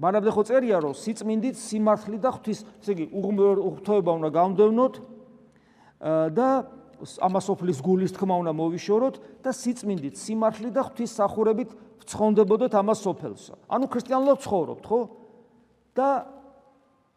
[0.00, 4.94] მანამდე ხო წერია რომ სიწმინდით სიმართლე და ღვთის ესე იგი უღთოება უნდა გამდევნოთ
[6.32, 6.48] და
[7.00, 11.70] ამასოფლის გულის თქმა უნდა მოვიშოროთ და სიწმინდით, სიმართლით და ღვთისმსახურებით
[12.04, 13.54] ვცხონდებოდეთ ამასოფელსა.
[13.72, 15.00] ანუ ქრისტიანულად ცხოვრობთ, ხო?
[15.96, 16.08] და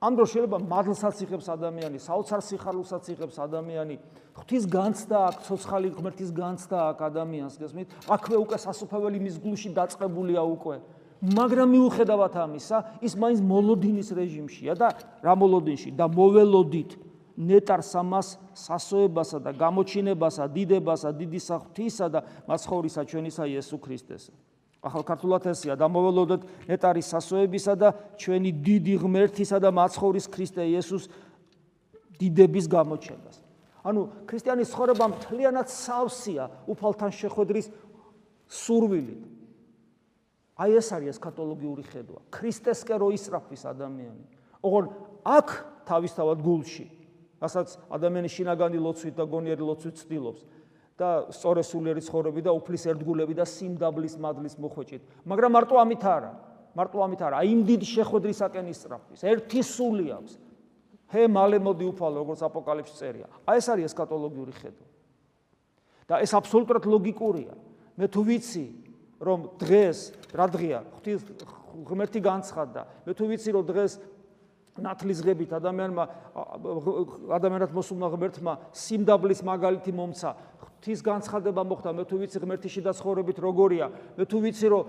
[0.04, 3.96] ამ დროს შეიძლება მადლსაც იღებს ადამიანი, საოცარ სიხარულსაც იღებს ადამიანი,
[4.36, 7.88] ღვთის განცდა აქვს, ცოცხალი ღმერთის განცდა აქვს ადამიანს, გესმით?
[8.12, 10.76] აქვე უკვე სასופველი მის გულში დაწყებულია უკვე.
[11.24, 14.92] მაგრამ მიუხედავად ამისა, ის მაინც მოლოდინის რეჟიმშია და
[15.24, 16.92] რა მოლოდინში და მოველოდით
[17.40, 24.34] ნეტარს ამას სასოებასა და გამოჩინებასა, დიდებასა, დიდი საღვთისა და მაცხოვრისა ჩვენისა იესო ქრისტესა.
[24.84, 31.08] ახალ ქართულად ესია დამოველოდოთ ნეტარის სასოებისა და ჩვენი დიდი ღმერთისა და მაცხოვრის ქრისტე იესოს
[32.20, 33.36] დიდების გამოჩენას.
[33.88, 37.72] ანუ ქრისტიანის ცხოვრება მთლიანად სავსეა უფალთან შეხვედრის
[38.52, 39.33] სურვილით.
[40.58, 42.20] აი ეს არის კათოლოგიური ხედვა.
[42.30, 44.24] ქრისტესკე რო ისრაფის ადამიანი.
[44.64, 44.86] ოღონ
[45.26, 45.48] აქ
[45.90, 46.86] თავისთავად გულში,
[47.42, 50.42] რასაც ადამიანი შინაგანი ლოცვით და გონიერი ლოცვით ცდილობს,
[50.94, 55.02] და სწორე სულიერი ცხოვრები და უფლის ერთგულები და სიმდაბლის მადლის მოხვეჭით.
[55.26, 56.32] მაგრამ მარტო ამით არა.
[56.78, 57.36] მარტო ამით არა.
[57.42, 59.22] აი იმ დიდ შეხვედრისაკენ ისწრაფვის.
[59.26, 60.34] ერთი სული აქვს.
[61.10, 63.28] ჰე მალე მოდი უფალო, როგორც აპოკალიფსი წერია.
[63.50, 64.88] აი ეს არის ესკატოლოგიური ხედვა.
[66.08, 67.54] და ეს აბსოლუტურად ლოგიკურია.
[67.98, 68.66] მე თუ ვიცი,
[69.20, 70.00] რომ დღეს
[70.34, 70.80] რა დღეა?
[70.98, 71.20] ღვთის
[71.86, 72.82] ღმერთი განცხადდა.
[73.06, 73.92] მე თუ ვიცი, რომ დღეს
[74.74, 76.04] ნათლის ღებით ადამიანმა
[77.38, 80.30] ადამიანად მოსულმა ღმერთმა სიმდაბლის მაგალითი მომცა
[80.64, 84.84] ღვთის განცხადება მოხდა მე თუ ვიცი ღმერთიში და ცხოვრებით როგორია მე თუ ვიცი რომ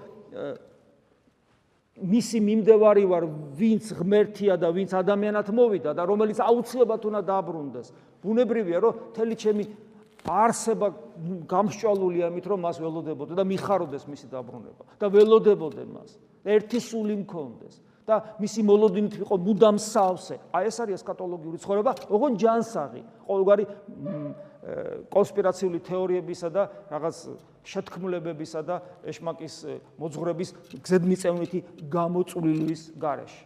[2.00, 3.24] მისი მიმდევარი ვარ
[3.60, 7.92] ვინც ღმერთია და ვინც ადამიანად მოვიდა და რომელიც აუცილებლად უნდა დაბრუნდეს
[8.24, 9.64] ბუნებრივია რომ თელი ჩემი
[10.24, 10.88] არსება
[11.48, 17.80] გამსჭვალულია ამით რომ მას ველოდებოდე და მიხაროდეს მისი დაბრუნება და ველოდებოდე მას ერთი სული მქონდეს
[18.04, 20.36] და მისი მოლოდინით იყო მუდამ სავსე.
[20.52, 23.64] აი ეს არის ესკატოლოგიური ცხოვრება, ოღონ ჯანსაღი, ყოველგვარი
[25.08, 26.62] კონსპირაციული თეორიებისა და
[26.92, 27.16] რაღაც
[27.64, 28.76] შეთქმულებებისა და
[29.08, 29.56] ეშმაკის
[30.00, 30.50] მოძღვრების
[30.84, 31.58] გზედმიწევნითი
[31.88, 33.44] გამოწვლილის გარეშე.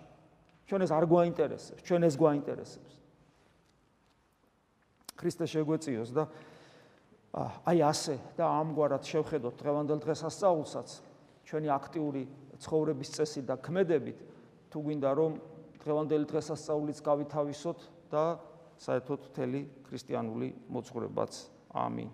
[0.67, 2.93] ჩვენ ეს არ გვაინტერესებს, ჩვენ ეს გვაინტერესებს.
[5.19, 6.31] ქრისტე შეგვეციოს და
[7.37, 10.89] აი ასე და ამგვარად შევხედოთ დღევანდელ დღესასწაულსაც
[11.49, 12.23] ჩვენი აქტიური
[12.59, 14.19] ცხოვრების წესი და ქმედებით
[14.73, 15.33] თუ გვინდა რომ
[15.85, 17.79] დღევანდელი დღესასწაულიც გავითავისოთ
[18.13, 18.25] და
[18.79, 21.33] საერთოდ მთელი ქრისტიანული მოძღვრებაც.
[21.75, 22.09] ამინ